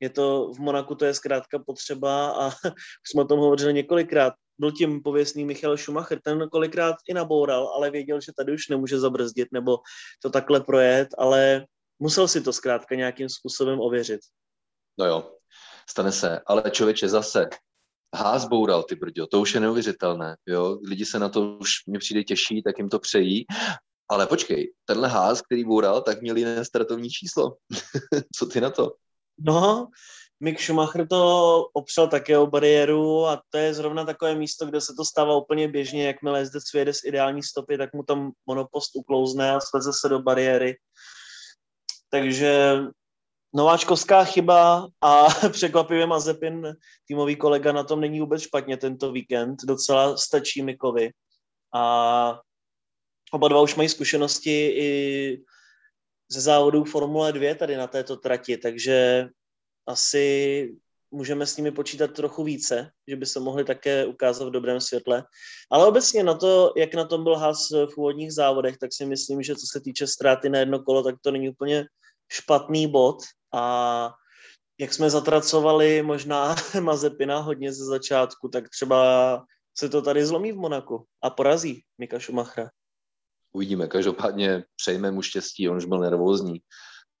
Je 0.00 0.10
to, 0.10 0.52
v 0.52 0.58
Monaku 0.58 0.94
to 0.94 1.04
je 1.04 1.14
zkrátka 1.14 1.58
potřeba 1.58 2.30
a 2.30 2.46
už 3.04 3.10
jsme 3.10 3.22
o 3.22 3.26
tom 3.26 3.38
hovořili 3.38 3.74
několikrát. 3.74 4.34
Byl 4.60 4.72
tím 4.72 5.02
pověstný 5.02 5.44
Michal 5.44 5.76
Schumacher, 5.76 6.20
ten 6.24 6.48
kolikrát 6.48 6.96
i 7.08 7.14
naboural, 7.14 7.68
ale 7.68 7.90
věděl, 7.90 8.20
že 8.20 8.32
tady 8.36 8.52
už 8.52 8.68
nemůže 8.68 9.00
zabrzdit 9.00 9.48
nebo 9.52 9.78
to 10.22 10.30
takhle 10.30 10.60
projet, 10.60 11.08
ale 11.18 11.66
musel 11.98 12.28
si 12.28 12.40
to 12.40 12.52
zkrátka 12.52 12.94
nějakým 12.94 13.28
způsobem 13.28 13.80
ověřit. 13.80 14.20
No 14.98 15.06
jo, 15.06 15.32
stane 15.90 16.12
se. 16.12 16.40
Ale 16.46 16.62
člověče 16.70 17.08
zase, 17.08 17.48
Ház 18.16 18.44
boural, 18.44 18.82
ty 18.82 18.94
brďo, 18.94 19.26
to 19.26 19.40
už 19.40 19.54
je 19.54 19.60
neuvěřitelné, 19.60 20.36
jo. 20.46 20.78
Lidi 20.84 21.04
se 21.04 21.18
na 21.18 21.28
to 21.28 21.56
už 21.60 21.70
mě 21.86 21.98
přijde 21.98 22.24
těší, 22.24 22.62
tak 22.62 22.78
jim 22.78 22.88
to 22.88 22.98
přejí 22.98 23.46
ale 24.10 24.26
počkej, 24.26 24.72
tenhle 24.84 25.08
ház, 25.08 25.42
který 25.42 25.64
boural, 25.64 26.02
tak 26.02 26.22
měl 26.22 26.36
jiné 26.36 26.64
startovní 26.64 27.10
číslo. 27.10 27.56
Co 28.36 28.46
ty 28.46 28.60
na 28.60 28.70
to? 28.70 28.94
No, 29.38 29.88
Mick 30.40 30.60
Schumacher 30.60 31.08
to 31.08 31.64
opřel 31.72 32.08
také 32.08 32.38
o 32.38 32.46
bariéru 32.46 33.26
a 33.26 33.42
to 33.50 33.58
je 33.58 33.74
zrovna 33.74 34.04
takové 34.04 34.34
místo, 34.34 34.66
kde 34.66 34.80
se 34.80 34.94
to 34.96 35.04
stává 35.04 35.36
úplně 35.36 35.68
běžně, 35.68 36.06
jakmile 36.06 36.46
zde 36.46 36.58
vyjede 36.74 36.94
z 36.94 37.04
ideální 37.04 37.42
stopy, 37.42 37.78
tak 37.78 37.92
mu 37.92 38.02
tam 38.02 38.32
monopost 38.46 38.90
uklouzne 38.94 39.52
a 39.52 39.60
sleze 39.60 39.90
se 40.00 40.08
do 40.08 40.18
bariéry. 40.18 40.76
Takže 42.10 42.78
nováčkovská 43.54 44.24
chyba 44.24 44.88
a 45.00 45.24
překvapivě 45.52 46.06
Mazepin, 46.06 46.76
týmový 47.08 47.36
kolega, 47.36 47.72
na 47.72 47.84
tom 47.84 48.00
není 48.00 48.20
vůbec 48.20 48.42
špatně 48.42 48.76
tento 48.76 49.12
víkend, 49.12 49.58
docela 49.64 50.16
stačí 50.16 50.62
Mikovi. 50.62 51.10
A 51.74 52.40
Oba 53.32 53.48
dva 53.48 53.60
už 53.60 53.74
mají 53.74 53.88
zkušenosti 53.88 54.66
i 54.66 55.42
ze 56.28 56.40
závodů 56.40 56.84
Formule 56.84 57.32
2 57.32 57.54
tady 57.54 57.76
na 57.76 57.86
této 57.86 58.16
trati, 58.16 58.56
takže 58.56 59.28
asi 59.86 60.76
můžeme 61.10 61.46
s 61.46 61.56
nimi 61.56 61.70
počítat 61.70 62.10
trochu 62.10 62.44
více, 62.44 62.90
že 63.08 63.16
by 63.16 63.26
se 63.26 63.40
mohli 63.40 63.64
také 63.64 64.06
ukázat 64.06 64.48
v 64.48 64.50
dobrém 64.50 64.80
světle. 64.80 65.24
Ale 65.70 65.86
obecně 65.86 66.22
na 66.22 66.34
to, 66.34 66.72
jak 66.76 66.94
na 66.94 67.04
tom 67.04 67.24
byl 67.24 67.36
Haas 67.36 67.70
v 67.70 67.96
úvodních 67.96 68.32
závodech, 68.32 68.78
tak 68.78 68.92
si 68.92 69.06
myslím, 69.06 69.42
že 69.42 69.56
co 69.56 69.66
se 69.72 69.80
týče 69.80 70.06
ztráty 70.06 70.48
na 70.48 70.58
jedno 70.58 70.82
kolo, 70.82 71.02
tak 71.02 71.14
to 71.22 71.30
není 71.30 71.50
úplně 71.50 71.86
špatný 72.32 72.90
bod 72.90 73.16
a 73.54 74.14
jak 74.80 74.94
jsme 74.94 75.10
zatracovali 75.10 76.02
možná 76.02 76.54
Mazepina 76.80 77.38
hodně 77.38 77.72
ze 77.72 77.84
začátku, 77.84 78.48
tak 78.48 78.68
třeba 78.68 79.44
se 79.78 79.88
to 79.88 80.02
tady 80.02 80.26
zlomí 80.26 80.52
v 80.52 80.56
Monaku 80.56 81.04
a 81.22 81.30
porazí 81.30 81.82
Mika 81.98 82.20
Schumachera. 82.20 82.70
Uvidíme, 83.52 83.86
každopádně 83.86 84.64
přejme 84.76 85.10
mu 85.10 85.22
štěstí, 85.22 85.68
on 85.68 85.76
už 85.76 85.84
byl 85.84 85.98
nervózní. 85.98 86.60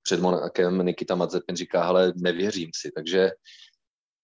Před 0.02 0.20
Monakem 0.20 0.86
Nikita 0.86 1.14
Mazepin 1.14 1.56
říká, 1.56 1.84
ale 1.84 2.12
nevěřím 2.16 2.70
si, 2.74 2.90
takže 2.94 3.30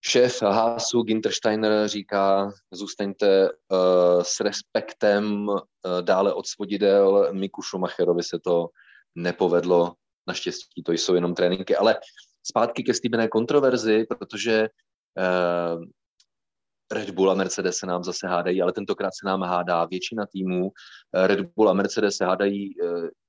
šéf 0.01 0.43
Hásu 0.43 1.03
Ginter 1.03 1.33
Steiner 1.33 1.89
říká, 1.89 2.53
zůstaňte 2.73 3.51
uh, 3.51 4.23
s 4.23 4.41
respektem 4.41 5.49
uh, 5.49 5.61
dále 6.01 6.35
od 6.35 6.47
svodidel. 6.47 7.29
Miku 7.33 7.63
Schumacherovi 7.63 8.23
se 8.23 8.39
to 8.45 8.69
nepovedlo, 9.15 9.95
naštěstí 10.27 10.83
to 10.83 10.93
jsou 10.93 11.15
jenom 11.15 11.35
tréninky, 11.35 11.77
ale 11.77 11.97
zpátky 12.43 12.83
ke 12.83 12.95
stýbené 12.95 13.29
kontroverzi, 13.29 14.05
protože 14.05 14.69
uh, 15.19 15.85
Red 16.93 17.11
Bull 17.11 17.31
a 17.31 17.35
Mercedes 17.35 17.77
se 17.77 17.87
nám 17.87 18.05
zase 18.05 18.27
hádají, 18.27 18.63
ale 18.63 18.73
tentokrát 18.73 19.11
se 19.11 19.27
nám 19.27 19.43
hádá 19.43 19.85
většina 19.85 20.27
týmů. 20.27 20.71
Red 21.15 21.41
Bull 21.57 21.69
a 21.69 21.73
Mercedes 21.73 22.17
se 22.17 22.25
hádají. 22.25 22.75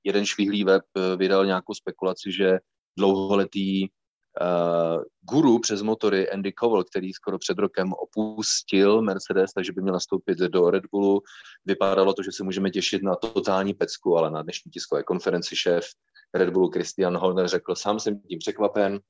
Jeden 0.04 0.26
švihlý 0.26 0.64
web 0.64 0.82
vydal 1.16 1.46
nějakou 1.46 1.74
spekulaci, 1.74 2.32
že 2.32 2.58
dlouholetý 2.98 3.82
uh, 3.82 5.02
guru 5.20 5.58
přes 5.58 5.82
motory 5.82 6.30
Andy 6.30 6.52
Covell, 6.52 6.84
který 6.84 7.12
skoro 7.12 7.38
před 7.38 7.58
rokem 7.58 7.92
opustil 7.92 9.02
Mercedes, 9.02 9.52
takže 9.52 9.72
by 9.72 9.82
měl 9.82 9.92
nastoupit 9.92 10.38
do 10.38 10.70
Red 10.70 10.84
Bullu. 10.92 11.22
Vypadalo 11.64 12.12
to, 12.12 12.22
že 12.22 12.32
se 12.32 12.44
můžeme 12.44 12.70
těšit 12.70 13.02
na 13.02 13.14
totální 13.14 13.74
pecku, 13.74 14.16
ale 14.16 14.30
na 14.30 14.42
dnešní 14.42 14.70
tiskové 14.70 15.02
konferenci 15.02 15.56
šéf 15.56 15.86
Red 16.34 16.50
Bullu 16.50 16.70
Christian 16.70 17.16
Horner 17.16 17.48
řekl, 17.48 17.74
sám 17.74 18.00
jsem 18.00 18.20
tím 18.20 18.38
překvapen 18.38 19.00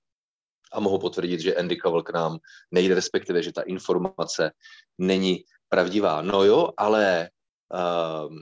a 0.73 0.81
mohu 0.81 0.99
potvrdit, 0.99 1.41
že 1.41 1.55
Andy 1.55 1.77
Covell 1.77 2.03
k 2.03 2.13
nám 2.13 2.39
nejde, 2.71 2.95
respektive, 2.95 3.43
že 3.43 3.53
ta 3.53 3.63
informace 3.63 4.51
není 4.99 5.45
pravdivá. 5.69 6.23
No 6.23 6.45
jo, 6.45 6.69
ale 6.77 7.31
uh, 7.75 8.37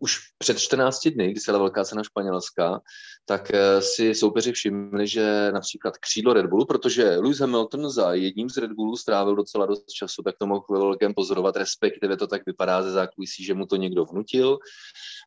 už 0.00 0.18
před 0.38 0.58
14 0.58 1.08
dny, 1.08 1.30
kdy 1.30 1.40
se 1.40 1.50
jela 1.50 1.58
velká 1.58 1.84
cena 1.84 2.02
Španělska, 2.02 2.80
tak 3.24 3.50
eh, 3.54 3.82
si 3.82 4.14
soupeři 4.14 4.52
všimli, 4.52 5.06
že 5.06 5.52
například 5.52 5.98
křídlo 5.98 6.32
Red 6.32 6.46
Bullu, 6.46 6.66
protože 6.66 7.16
Lewis 7.16 7.38
Hamilton 7.38 7.90
za 7.90 8.14
jedním 8.14 8.50
z 8.50 8.56
Red 8.56 8.72
Bullů 8.72 8.96
strávil 8.96 9.36
docela 9.36 9.66
dost 9.66 9.90
času, 9.92 10.22
tak 10.22 10.34
to 10.38 10.46
mohl 10.46 10.64
ve 10.70 10.78
velkém 10.78 11.14
pozorovat, 11.14 11.56
respektive 11.56 12.16
to 12.16 12.26
tak 12.26 12.46
vypadá 12.46 12.82
ze 12.82 12.90
zákulisí, 12.90 13.44
že 13.44 13.54
mu 13.54 13.66
to 13.66 13.76
někdo 13.76 14.04
vnutil 14.04 14.58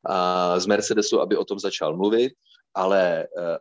a 0.05 0.59
z 0.59 0.65
Mercedesu, 0.65 1.21
aby 1.21 1.37
o 1.37 1.45
tom 1.45 1.59
začal 1.59 1.97
mluvit, 1.97 2.33
ale 2.73 3.23
eh, 3.23 3.57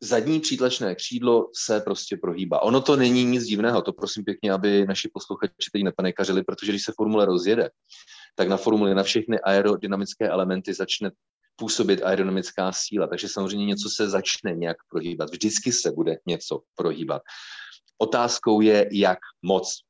zadní 0.00 0.40
přítlačné 0.40 0.94
křídlo 0.94 1.50
se 1.64 1.80
prostě 1.80 2.16
prohýbá. 2.16 2.62
Ono 2.62 2.80
to 2.80 2.96
není 2.96 3.24
nic 3.24 3.44
divného, 3.44 3.82
to 3.82 3.92
prosím 3.92 4.24
pěkně, 4.24 4.52
aby 4.52 4.86
naši 4.86 5.10
posluchači 5.14 5.70
teď 5.72 5.82
nepanikařili, 5.82 6.42
protože 6.42 6.72
když 6.72 6.84
se 6.84 6.92
formule 6.96 7.26
rozjede, 7.26 7.70
tak 8.34 8.48
na 8.48 8.56
formuli 8.56 8.94
na 8.94 9.02
všechny 9.02 9.40
aerodynamické 9.40 10.28
elementy 10.28 10.74
začne 10.74 11.10
působit 11.56 12.02
aerodynamická 12.02 12.72
síla. 12.72 13.06
Takže 13.06 13.28
samozřejmě 13.28 13.66
něco 13.66 13.90
se 13.90 14.08
začne 14.08 14.54
nějak 14.54 14.76
prohýbat. 14.90 15.30
Vždycky 15.30 15.72
se 15.72 15.92
bude 15.92 16.16
něco 16.26 16.60
prohýbat. 16.74 17.22
Otázkou 17.98 18.60
je, 18.60 18.88
jak 18.92 19.18
moc. 19.42 19.80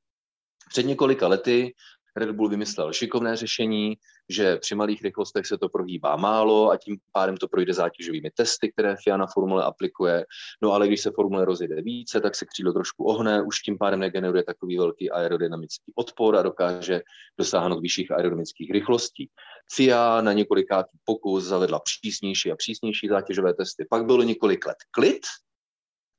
Před 0.71 0.83
několika 0.83 1.29
lety 1.29 1.75
Red 2.18 2.31
Bull 2.31 2.48
vymyslel 2.48 2.92
šikovné 2.92 3.37
řešení, 3.37 3.96
že 4.28 4.57
při 4.57 4.74
malých 4.74 5.02
rychlostech 5.02 5.46
se 5.46 5.59
to 5.59 5.68
prohýbá 5.68 6.16
málo 6.16 6.70
a 6.70 6.76
tím 6.76 6.98
pádem 7.12 7.37
to 7.37 7.48
projde 7.48 7.74
zátěžovými 7.74 8.31
testy, 8.31 8.72
které 8.72 8.96
FIA 9.04 9.16
na 9.16 9.26
formule 9.26 9.64
aplikuje. 9.64 10.26
No 10.62 10.72
ale 10.72 10.87
když 10.87 11.00
se 11.00 11.11
formule 11.11 11.44
rozjede 11.44 11.83
více, 11.83 12.20
tak 12.20 12.35
se 12.35 12.46
křídlo 12.46 12.72
trošku 12.72 13.04
ohne, 13.04 13.42
už 13.42 13.61
tím 13.61 13.78
pádem 13.78 14.00
negeneruje 14.00 14.42
takový 14.42 14.78
velký 14.78 15.11
aerodynamický 15.11 15.92
odpor 15.94 16.37
a 16.37 16.42
dokáže 16.42 17.02
dosáhnout 17.38 17.81
vyšších 17.81 18.11
aerodynamických 18.11 18.70
rychlostí. 18.70 19.31
FIA 19.74 20.20
na 20.20 20.33
několikátý 20.33 20.98
pokus 21.04 21.44
zavedla 21.44 21.81
přísnější 21.81 22.52
a 22.52 22.57
přísnější 22.57 23.09
zátěžové 23.09 23.54
testy. 23.54 23.87
Pak 23.90 24.04
bylo 24.04 24.22
několik 24.22 24.66
let 24.66 24.76
klid, 24.90 25.26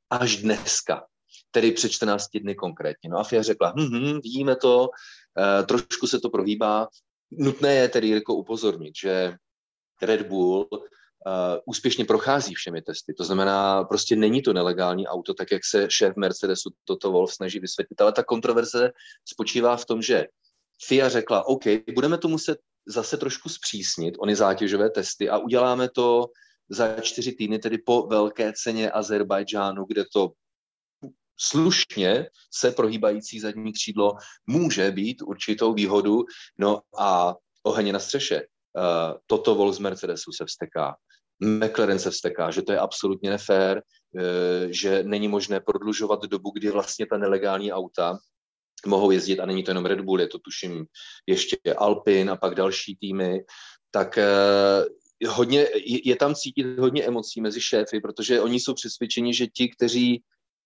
až 0.09 0.38
dneska 0.38 1.05
tedy 1.51 1.71
před 1.71 1.89
14 1.89 2.27
dny 2.38 2.55
konkrétně. 2.55 3.09
No 3.09 3.17
a 3.17 3.23
FIA 3.23 3.41
řekla, 3.41 3.73
hm, 3.77 3.89
hm, 3.93 4.19
vidíme 4.23 4.55
to, 4.55 4.89
e, 5.39 5.63
trošku 5.63 6.07
se 6.07 6.19
to 6.19 6.29
prohýbá. 6.29 6.88
Nutné 7.31 7.75
je 7.75 7.89
tedy 7.89 8.09
jako 8.09 8.35
upozornit, 8.35 8.93
že 9.01 9.33
Red 10.01 10.21
Bull 10.21 10.67
uh, 10.71 10.81
úspěšně 11.65 12.05
prochází 12.05 12.55
všemi 12.55 12.81
testy. 12.81 13.13
To 13.13 13.23
znamená, 13.23 13.83
prostě 13.83 14.15
není 14.15 14.41
to 14.41 14.53
nelegální 14.53 15.07
auto, 15.07 15.33
tak 15.33 15.51
jak 15.51 15.65
se 15.65 15.88
šéf 15.89 16.15
Mercedesu 16.15 16.69
Toto 16.83 17.12
Wolf 17.12 17.33
snaží 17.33 17.59
vysvětlit. 17.59 18.01
Ale 18.01 18.12
ta 18.12 18.23
kontroverze 18.23 18.91
spočívá 19.25 19.77
v 19.77 19.85
tom, 19.85 20.01
že 20.01 20.27
FIA 20.88 21.09
řekla, 21.09 21.47
OK, 21.47 21.63
budeme 21.93 22.17
to 22.17 22.27
muset 22.27 22.57
zase 22.88 23.17
trošku 23.17 23.49
zpřísnit, 23.49 24.15
ony 24.19 24.35
zátěžové 24.35 24.89
testy 24.89 25.29
a 25.29 25.38
uděláme 25.38 25.89
to 25.89 26.25
za 26.69 27.01
čtyři 27.01 27.31
týdny, 27.31 27.59
tedy 27.59 27.77
po 27.77 28.07
velké 28.07 28.53
ceně 28.53 28.91
Azerbajdžánu, 28.91 29.85
kde 29.85 30.03
to 30.13 30.31
slušně 31.41 32.25
se 32.54 32.71
prohýbající 32.71 33.39
zadní 33.39 33.73
křídlo 33.73 34.13
může 34.47 34.91
být 34.91 35.21
určitou 35.21 35.73
výhodu. 35.73 36.23
No 36.58 36.82
a 36.97 37.36
oheň 37.63 37.91
na 37.91 37.99
střeše. 37.99 38.41
Uh, 38.78 39.17
toto 39.25 39.56
vol 39.56 39.73
z 39.73 39.80
Mercedesu 39.80 40.32
se 40.32 40.45
vsteká. 40.45 40.95
McLaren 41.39 41.99
se 41.99 42.12
vsteká, 42.12 42.52
že 42.52 42.62
to 42.62 42.71
je 42.71 42.80
absolutně 42.80 43.30
nefér, 43.30 43.82
uh, 44.12 44.21
že 44.69 45.04
není 45.04 45.28
možné 45.28 45.60
prodlužovat 45.60 46.23
dobu, 46.23 46.52
kdy 46.52 46.69
vlastně 46.69 47.06
ta 47.06 47.17
nelegální 47.17 47.73
auta 47.73 48.17
mohou 48.86 49.12
jezdit, 49.12 49.39
a 49.39 49.45
není 49.45 49.63
to 49.63 49.71
jenom 49.71 49.86
Red 49.86 50.02
Bull, 50.02 50.21
je 50.21 50.28
to 50.28 50.39
tuším 50.39 50.86
ještě 51.28 51.58
Alpin 51.78 52.30
a 52.30 52.36
pak 52.36 52.56
další 52.56 52.95
týmy, 52.95 53.43
tak 53.91 54.17
uh, 54.17 55.30
hodně, 55.30 55.67
je 56.04 56.15
tam 56.15 56.36
cítit 56.36 56.80
hodně 56.80 57.04
emocí 57.04 57.41
mezi 57.41 57.62
šéfy, 57.62 57.99
protože 57.99 58.41
oni 58.41 58.60
jsou 58.60 58.73
přesvědčeni, 58.73 59.34
že 59.34 59.47
ti, 59.47 59.69
kteří 59.69 60.23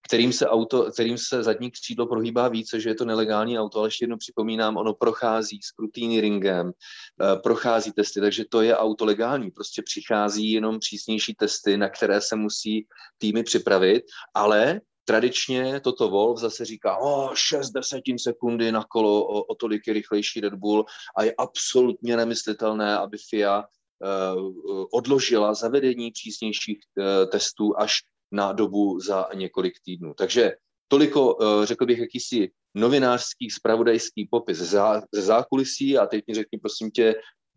kterým 0.08 0.34
se, 0.34 0.48
auto, 0.48 0.92
kterým 0.92 1.18
se 1.18 1.44
zadní 1.44 1.72
křídlo 1.72 2.08
prohýbá 2.08 2.48
více, 2.48 2.80
že 2.80 2.90
je 2.90 2.96
to 2.96 3.06
nelegální 3.06 3.60
auto, 3.60 3.80
ale 3.80 3.88
ještě 3.88 4.04
jednou 4.04 4.18
připomínám, 4.18 4.78
ono 4.78 4.94
prochází 4.94 5.60
skrutýny 5.64 6.22
ringem, 6.22 6.72
eh, 6.72 7.40
prochází 7.40 7.92
testy, 7.92 8.22
takže 8.22 8.46
to 8.50 8.62
je 8.62 8.78
auto 8.78 9.06
legální. 9.06 9.52
Prostě 9.52 9.82
přichází 9.82 10.52
jenom 10.52 10.80
přísnější 10.80 11.36
testy, 11.36 11.78
na 11.78 11.90
které 11.90 12.22
se 12.22 12.36
musí 12.36 12.88
týmy 13.18 13.44
připravit, 13.44 14.04
ale 14.34 14.82
tradičně 15.06 15.80
toto 15.80 16.10
Wolf 16.10 16.40
zase 16.40 16.66
říká, 16.66 16.98
o, 16.98 17.36
6 17.36 17.70
desetin 17.70 18.20
sekundy 18.20 18.72
na 18.72 18.84
kolo, 18.84 19.26
o, 19.26 19.44
o 19.44 19.56
tolik 19.56 19.88
je 19.88 19.94
rychlejší 19.94 20.42
Red 20.42 20.54
Bull 20.54 20.86
a 21.18 21.24
je 21.24 21.34
absolutně 21.38 22.18
nemyslitelné, 22.18 22.98
aby 22.98 23.18
FIA 23.30 23.64
uh, 23.64 24.86
odložila 24.92 25.54
zavedení 25.54 26.12
přísnějších 26.12 26.80
uh, 26.98 27.30
testů 27.30 27.80
až 27.80 28.02
na 28.34 28.52
dobu 28.52 29.00
za 29.00 29.28
několik 29.34 29.74
týdnů. 29.86 30.14
Takže 30.18 30.52
toliko, 30.88 31.38
eh, 31.42 31.66
řekl 31.66 31.86
bych, 31.86 32.00
jakýsi 32.00 32.52
novinářský, 32.74 33.50
spravodajský 33.50 34.28
popis 34.32 34.58
ze 34.58 34.80
zákulisí 35.22 35.98
a 35.98 36.06
teď 36.06 36.24
mi 36.28 36.34
řekni, 36.34 36.60
prosím 36.60 36.92
tě, 36.92 37.16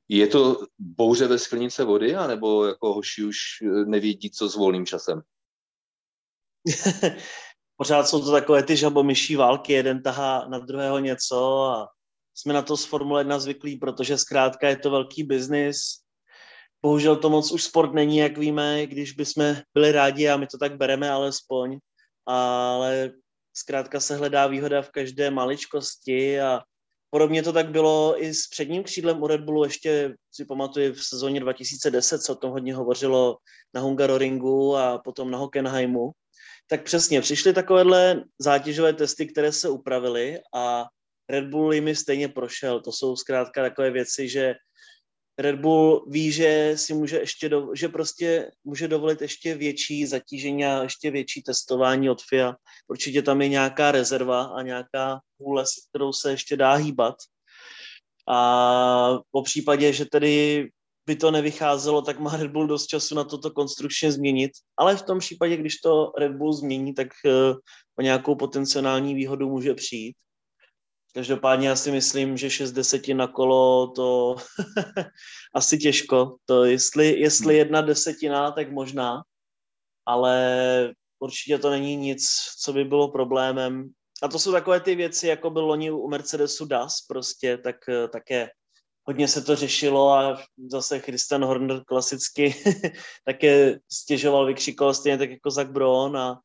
je 0.08 0.26
to 0.26 0.60
bouře 0.78 1.26
ve 1.26 1.38
sklenice 1.38 1.84
vody, 1.84 2.14
anebo 2.14 2.64
jako 2.64 2.94
hoši 2.94 3.24
už 3.24 3.36
eh, 3.62 3.84
nevědí, 3.84 4.30
co 4.30 4.48
s 4.48 4.56
volným 4.56 4.86
časem? 4.86 5.22
Pořád 7.76 8.08
jsou 8.08 8.24
to 8.24 8.32
takové 8.32 8.62
ty 8.62 8.76
žabomyší 8.76 9.36
války, 9.36 9.72
jeden 9.72 10.02
tahá 10.02 10.48
na 10.48 10.58
druhého 10.58 10.98
něco 10.98 11.62
a 11.62 11.88
jsme 12.34 12.52
na 12.52 12.62
to 12.62 12.76
z 12.76 12.84
Formule 12.84 13.20
1 13.20 13.38
zvyklí, 13.38 13.76
protože 13.76 14.18
zkrátka 14.18 14.68
je 14.68 14.76
to 14.76 14.90
velký 14.90 15.22
biznis, 15.22 16.05
Bohužel 16.82 17.16
to 17.16 17.30
moc 17.30 17.52
už 17.52 17.64
sport 17.64 17.94
není, 17.94 18.16
jak 18.16 18.38
víme, 18.38 18.86
když 18.86 19.12
bychom 19.12 19.56
byli 19.74 19.92
rádi 19.92 20.28
a 20.28 20.36
my 20.36 20.46
to 20.46 20.58
tak 20.58 20.76
bereme 20.76 21.10
alespoň, 21.10 21.78
ale 22.26 23.12
zkrátka 23.56 24.00
se 24.00 24.16
hledá 24.16 24.46
výhoda 24.46 24.82
v 24.82 24.90
každé 24.90 25.30
maličkosti 25.30 26.40
a 26.40 26.60
podobně 27.10 27.42
to 27.42 27.52
tak 27.52 27.70
bylo 27.70 28.22
i 28.22 28.34
s 28.34 28.48
předním 28.48 28.82
křídlem 28.82 29.22
u 29.22 29.26
Red 29.26 29.40
Bullu, 29.40 29.64
ještě 29.64 30.14
si 30.34 30.44
pamatuju 30.44 30.92
v 30.92 31.04
sezóně 31.04 31.40
2010 31.40 32.22
se 32.22 32.32
o 32.32 32.34
tom 32.34 32.50
hodně 32.50 32.74
hovořilo 32.74 33.36
na 33.74 33.80
Hungaroringu 33.80 34.76
a 34.76 34.98
potom 34.98 35.30
na 35.30 35.38
Hockenheimu. 35.38 36.10
Tak 36.68 36.82
přesně, 36.82 37.20
přišly 37.20 37.52
takovéhle 37.52 38.24
zátěžové 38.38 38.92
testy, 38.92 39.26
které 39.26 39.52
se 39.52 39.68
upravily 39.68 40.38
a 40.54 40.84
Red 41.30 41.44
Bull 41.44 41.74
jimi 41.74 41.96
stejně 41.96 42.28
prošel. 42.28 42.80
To 42.80 42.92
jsou 42.92 43.16
zkrátka 43.16 43.62
takové 43.62 43.90
věci, 43.90 44.28
že 44.28 44.54
Red 45.38 45.60
Bull 45.60 46.06
ví, 46.08 46.32
že 46.32 46.72
si 46.76 46.94
může 46.94 47.18
ještě, 47.18 47.48
do, 47.48 47.68
že 47.74 47.88
prostě 47.88 48.50
může 48.64 48.88
dovolit 48.88 49.22
ještě 49.22 49.54
větší 49.54 50.06
zatížení 50.06 50.64
a 50.64 50.82
ještě 50.82 51.10
větší 51.10 51.42
testování 51.42 52.10
od 52.10 52.22
FIA. 52.22 52.56
Určitě 52.88 53.22
tam 53.22 53.42
je 53.42 53.48
nějaká 53.48 53.92
rezerva 53.92 54.42
a 54.42 54.62
nějaká 54.62 55.20
hůle, 55.40 55.66
s 55.66 55.88
kterou 55.88 56.12
se 56.12 56.30
ještě 56.30 56.56
dá 56.56 56.74
hýbat. 56.74 57.14
A 58.28 59.18
po 59.30 59.42
případě, 59.42 59.92
že 59.92 60.04
tedy 60.04 60.68
by 61.06 61.16
to 61.16 61.30
nevycházelo, 61.30 62.02
tak 62.02 62.18
má 62.18 62.36
Red 62.36 62.50
Bull 62.50 62.66
dost 62.66 62.86
času 62.86 63.14
na 63.14 63.24
toto 63.24 63.50
konstrukčně 63.50 64.12
změnit. 64.12 64.52
Ale 64.76 64.96
v 64.96 65.02
tom 65.02 65.18
případě, 65.18 65.56
když 65.56 65.76
to 65.76 66.12
Red 66.18 66.32
Bull 66.32 66.52
změní, 66.52 66.94
tak 66.94 67.08
eh, 67.26 67.54
o 67.98 68.02
nějakou 68.02 68.34
potenciální 68.34 69.14
výhodu 69.14 69.48
může 69.48 69.74
přijít. 69.74 70.16
Každopádně 71.16 71.68
já 71.68 71.76
si 71.76 71.90
myslím, 71.90 72.36
že 72.36 72.50
6 72.50 72.72
desetin 72.72 73.16
na 73.16 73.26
kolo 73.26 73.86
to 73.86 74.36
asi 75.54 75.78
těžko. 75.78 76.36
To 76.44 76.64
jestli, 76.64 77.20
jestli 77.20 77.54
hmm. 77.54 77.58
jedna 77.58 77.80
desetina, 77.80 78.50
tak 78.50 78.70
možná, 78.70 79.22
ale 80.06 80.94
určitě 81.18 81.58
to 81.58 81.70
není 81.70 81.96
nic, 81.96 82.28
co 82.60 82.72
by 82.72 82.84
bylo 82.84 83.08
problémem. 83.08 83.88
A 84.22 84.28
to 84.28 84.38
jsou 84.38 84.52
takové 84.52 84.80
ty 84.80 84.94
věci, 84.94 85.26
jako 85.26 85.50
byl 85.50 85.64
loni 85.64 85.90
u 85.90 86.08
Mercedesu 86.08 86.66
DAS 86.66 87.00
prostě, 87.08 87.58
tak 87.58 87.76
také 88.12 88.50
hodně 89.04 89.28
se 89.28 89.42
to 89.42 89.56
řešilo 89.56 90.12
a 90.12 90.42
zase 90.70 90.98
Christian 90.98 91.44
Horner 91.44 91.84
klasicky 91.84 92.54
také 93.24 93.78
stěžoval, 93.92 94.46
vykřikoval 94.46 94.94
stejně 94.94 95.18
tak 95.18 95.30
jako 95.30 95.50
Zach 95.50 95.70
Brown 95.70 96.16
a 96.16 96.40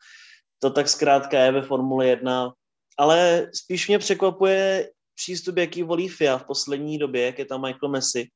to 0.60 0.70
tak 0.70 0.90
zkrátka 0.90 1.40
je 1.40 1.52
ve 1.52 1.62
Formule 1.62 2.08
1 2.08 2.54
ale 3.02 3.50
spíš 3.54 3.88
mě 3.88 4.00
překvapuje 4.00 4.90
přístup, 5.16 5.58
jaký 5.58 5.84
volí 5.84 6.10
FIA 6.10 6.38
v 6.38 6.46
poslední 6.46 6.98
době, 6.98 7.26
jak 7.26 7.40
je 7.40 7.46
tam 7.46 7.62
Michael 7.62 7.92
Messi, 7.92 8.28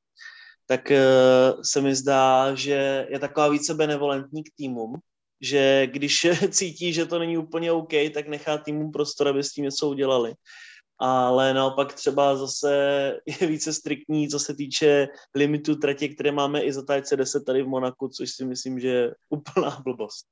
tak 0.66 0.92
uh, 0.92 1.62
se 1.62 1.82
mi 1.82 1.96
zdá, 1.96 2.56
že 2.56 3.08
je 3.10 3.20
taková 3.20 3.48
více 3.48 3.74
benevolentní 3.74 4.44
k 4.44 4.54
týmům, 4.58 4.94
že 5.42 5.88
když 5.88 6.28
cítí, 6.50 6.94
že 6.94 7.06
to 7.06 7.20
není 7.20 7.38
úplně 7.38 7.72
OK, 7.72 7.94
tak 8.14 8.28
nechá 8.28 8.58
týmům 8.58 8.92
prostor, 8.92 9.28
aby 9.28 9.44
s 9.44 9.52
tím 9.52 9.64
něco 9.64 9.90
udělali. 9.90 10.34
Ale 11.00 11.54
naopak 11.54 11.94
třeba 11.94 12.36
zase 12.36 12.72
je 13.42 13.48
více 13.48 13.74
striktní, 13.74 14.30
co 14.30 14.40
se 14.40 14.56
týče 14.56 15.08
limitu 15.36 15.76
tratě, 15.76 16.08
které 16.08 16.32
máme 16.32 16.62
i 16.62 16.74
za 16.74 16.86
tajce 16.86 17.18
10 17.18 17.46
tady 17.46 17.64
v 17.64 17.68
Monaku, 17.68 18.08
což 18.08 18.32
si 18.32 18.46
myslím, 18.46 18.80
že 18.80 18.88
je 18.88 19.16
úplná 19.30 19.82
blbost. 19.84 20.26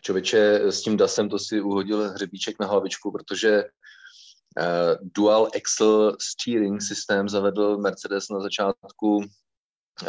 Čověče, 0.00 0.60
s 0.72 0.82
tím 0.82 0.96
DASem 0.96 1.28
to 1.28 1.38
si 1.38 1.60
uhodil 1.60 2.10
hřebíček 2.10 2.56
na 2.60 2.66
hlavičku, 2.66 3.12
protože 3.12 3.64
uh, 3.64 5.08
Dual 5.16 5.48
Axle 5.56 6.16
Steering 6.20 6.82
systém 6.82 7.28
zavedl 7.28 7.78
Mercedes 7.78 8.28
na 8.28 8.40
začátku 8.40 9.16
uh, 9.16 9.24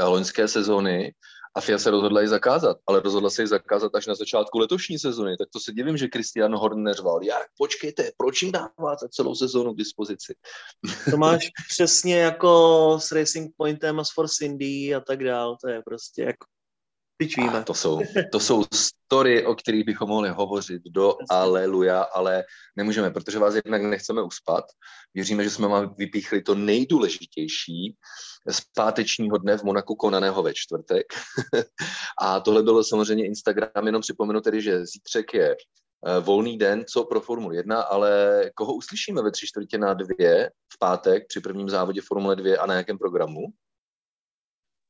loňské 0.03 0.47
sezóny 0.47 1.13
a 1.55 1.61
FIA 1.61 1.77
se 1.77 1.91
rozhodla 1.91 2.21
ji 2.21 2.27
zakázat, 2.27 2.77
ale 2.87 2.99
rozhodla 2.99 3.29
se 3.29 3.41
ji 3.41 3.47
zakázat 3.47 3.95
až 3.95 4.07
na 4.07 4.15
začátku 4.15 4.59
letošní 4.59 4.99
sezóny, 4.99 5.37
tak 5.37 5.47
to 5.53 5.59
se 5.59 5.71
divím, 5.71 5.97
že 5.97 6.07
Christian 6.13 6.55
Horner 6.55 6.95
řval, 6.95 7.23
jak, 7.23 7.47
počkejte, 7.57 8.11
proč 8.17 8.41
jim 8.41 8.51
dáváte 8.51 9.09
celou 9.09 9.35
sezónu 9.35 9.73
k 9.73 9.77
dispozici? 9.77 10.35
To 11.11 11.17
máš 11.17 11.49
přesně 11.69 12.19
jako 12.19 12.97
s 13.01 13.11
Racing 13.11 13.51
Pointem 13.57 13.99
a 13.99 14.03
s 14.03 14.13
Force 14.13 14.45
Indy 14.45 14.95
a 14.95 14.99
tak 14.99 15.23
dál, 15.23 15.57
to 15.61 15.69
je 15.69 15.81
prostě 15.85 16.23
jako 16.23 16.45
a 17.49 17.63
to 17.63 17.73
jsou, 17.73 18.01
to 18.31 18.39
jsou 18.39 18.63
story, 18.73 19.45
o 19.45 19.55
kterých 19.55 19.85
bychom 19.85 20.09
mohli 20.09 20.29
hovořit 20.29 20.81
do 20.85 21.15
aleluja, 21.29 22.01
ale 22.01 22.43
nemůžeme, 22.75 23.11
protože 23.11 23.39
vás 23.39 23.55
jednak 23.55 23.81
nechceme 23.81 24.21
uspat. 24.21 24.65
Věříme, 25.13 25.43
že 25.43 25.49
jsme 25.49 25.67
vám 25.67 25.95
vypíchli 25.97 26.41
to 26.41 26.55
nejdůležitější 26.55 27.95
z 28.49 28.61
pátečního 28.75 29.37
dne 29.37 29.57
v 29.57 29.63
Monaku 29.63 29.95
konaného 29.95 30.43
ve 30.43 30.53
čtvrtek. 30.53 31.05
a 32.21 32.39
tohle 32.39 32.63
bylo 32.63 32.83
samozřejmě 32.83 33.25
Instagram, 33.25 33.85
jenom 33.85 34.01
připomenu 34.01 34.41
tedy, 34.41 34.61
že 34.61 34.85
zítřek 34.85 35.33
je 35.33 35.55
eh, 35.55 36.19
volný 36.19 36.57
den, 36.57 36.85
co 36.85 37.03
pro 37.03 37.21
Formule 37.21 37.55
1, 37.55 37.81
ale 37.81 38.11
koho 38.55 38.73
uslyšíme 38.73 39.21
ve 39.21 39.31
tři 39.31 39.47
čtvrtě 39.47 39.77
na 39.77 39.93
dvě 39.93 40.49
v 40.73 40.79
pátek 40.79 41.23
při 41.27 41.39
prvním 41.39 41.69
závodě 41.69 42.01
Formule 42.01 42.35
2 42.35 42.61
a 42.61 42.65
na 42.65 42.73
jakém 42.73 42.97
programu? 42.97 43.41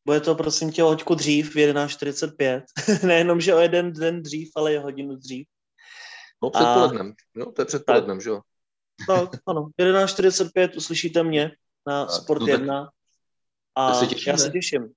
Bude 0.06 0.20
to 0.20 0.36
prosím 0.36 0.72
tě 0.72 0.84
hoďku 0.84 1.16
dřív 1.16 1.52
v 1.52 1.56
11.45. 1.56 2.62
Nejenom, 3.08 3.42
že 3.42 3.56
o 3.56 3.60
jeden 3.60 3.94
den 3.94 4.24
dřív, 4.24 4.52
ale 4.56 4.72
je 4.72 4.80
hodinu 4.80 5.16
dřív. 5.16 5.48
No 6.44 6.50
předpolednem, 6.50 7.08
a... 7.08 7.14
no 7.36 7.52
to 7.52 7.62
je 7.62 7.66
předpolednem, 7.66 8.18
tak. 8.18 8.24
že 8.24 8.30
jo? 8.30 8.42
Tak, 9.08 9.30
ano, 9.48 9.70
11.45 9.80 10.70
uslyšíte 10.78 11.24
mě 11.24 11.52
na 11.88 12.06
tak, 12.06 12.16
Sport 12.16 12.42
no, 12.42 12.48
1 12.48 12.90
a 13.76 13.94
se 13.94 14.08
já 14.28 14.38
se 14.38 14.50
těším. 14.50 14.94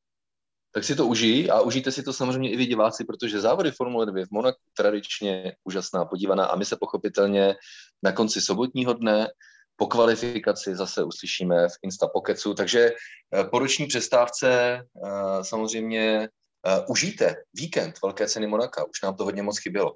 Tak 0.73 0.85
si 0.85 0.97
to 0.97 1.07
užij 1.07 1.51
a 1.53 1.61
užijte 1.61 1.93
si 1.93 2.03
to 2.03 2.13
samozřejmě 2.13 2.51
i 2.51 2.57
vy 2.57 2.67
diváci, 2.67 3.05
protože 3.05 3.41
závody 3.41 3.71
Formule 3.71 4.07
2 4.07 4.27
v 4.27 4.31
Monaku 4.31 4.61
tradičně 4.77 5.57
úžasná 5.65 6.05
podívaná 6.05 6.47
a 6.47 6.57
my 6.57 6.65
se 6.65 6.77
pochopitelně 6.77 7.55
na 8.03 8.13
konci 8.13 8.41
sobotního 8.41 8.93
dne 8.93 9.29
po 9.77 9.87
kvalifikaci 9.87 10.77
zase 10.77 11.05
uslyšíme 11.05 11.69
v 11.69 11.73
Insta 11.83 12.09
Pokecu, 12.09 12.55
takže 12.55 12.91
eh, 12.91 13.45
po 13.45 13.59
roční 13.59 13.87
přestávce 13.87 14.51
eh, 14.51 15.45
samozřejmě 15.45 16.29
eh, 16.67 16.85
užijte 16.89 17.35
víkend 17.55 17.95
Velké 18.03 18.29
ceny 18.29 18.47
Monaka, 18.47 18.85
už 18.85 19.03
nám 19.03 19.17
to 19.17 19.25
hodně 19.25 19.43
moc 19.43 19.59
chybělo. 19.59 19.95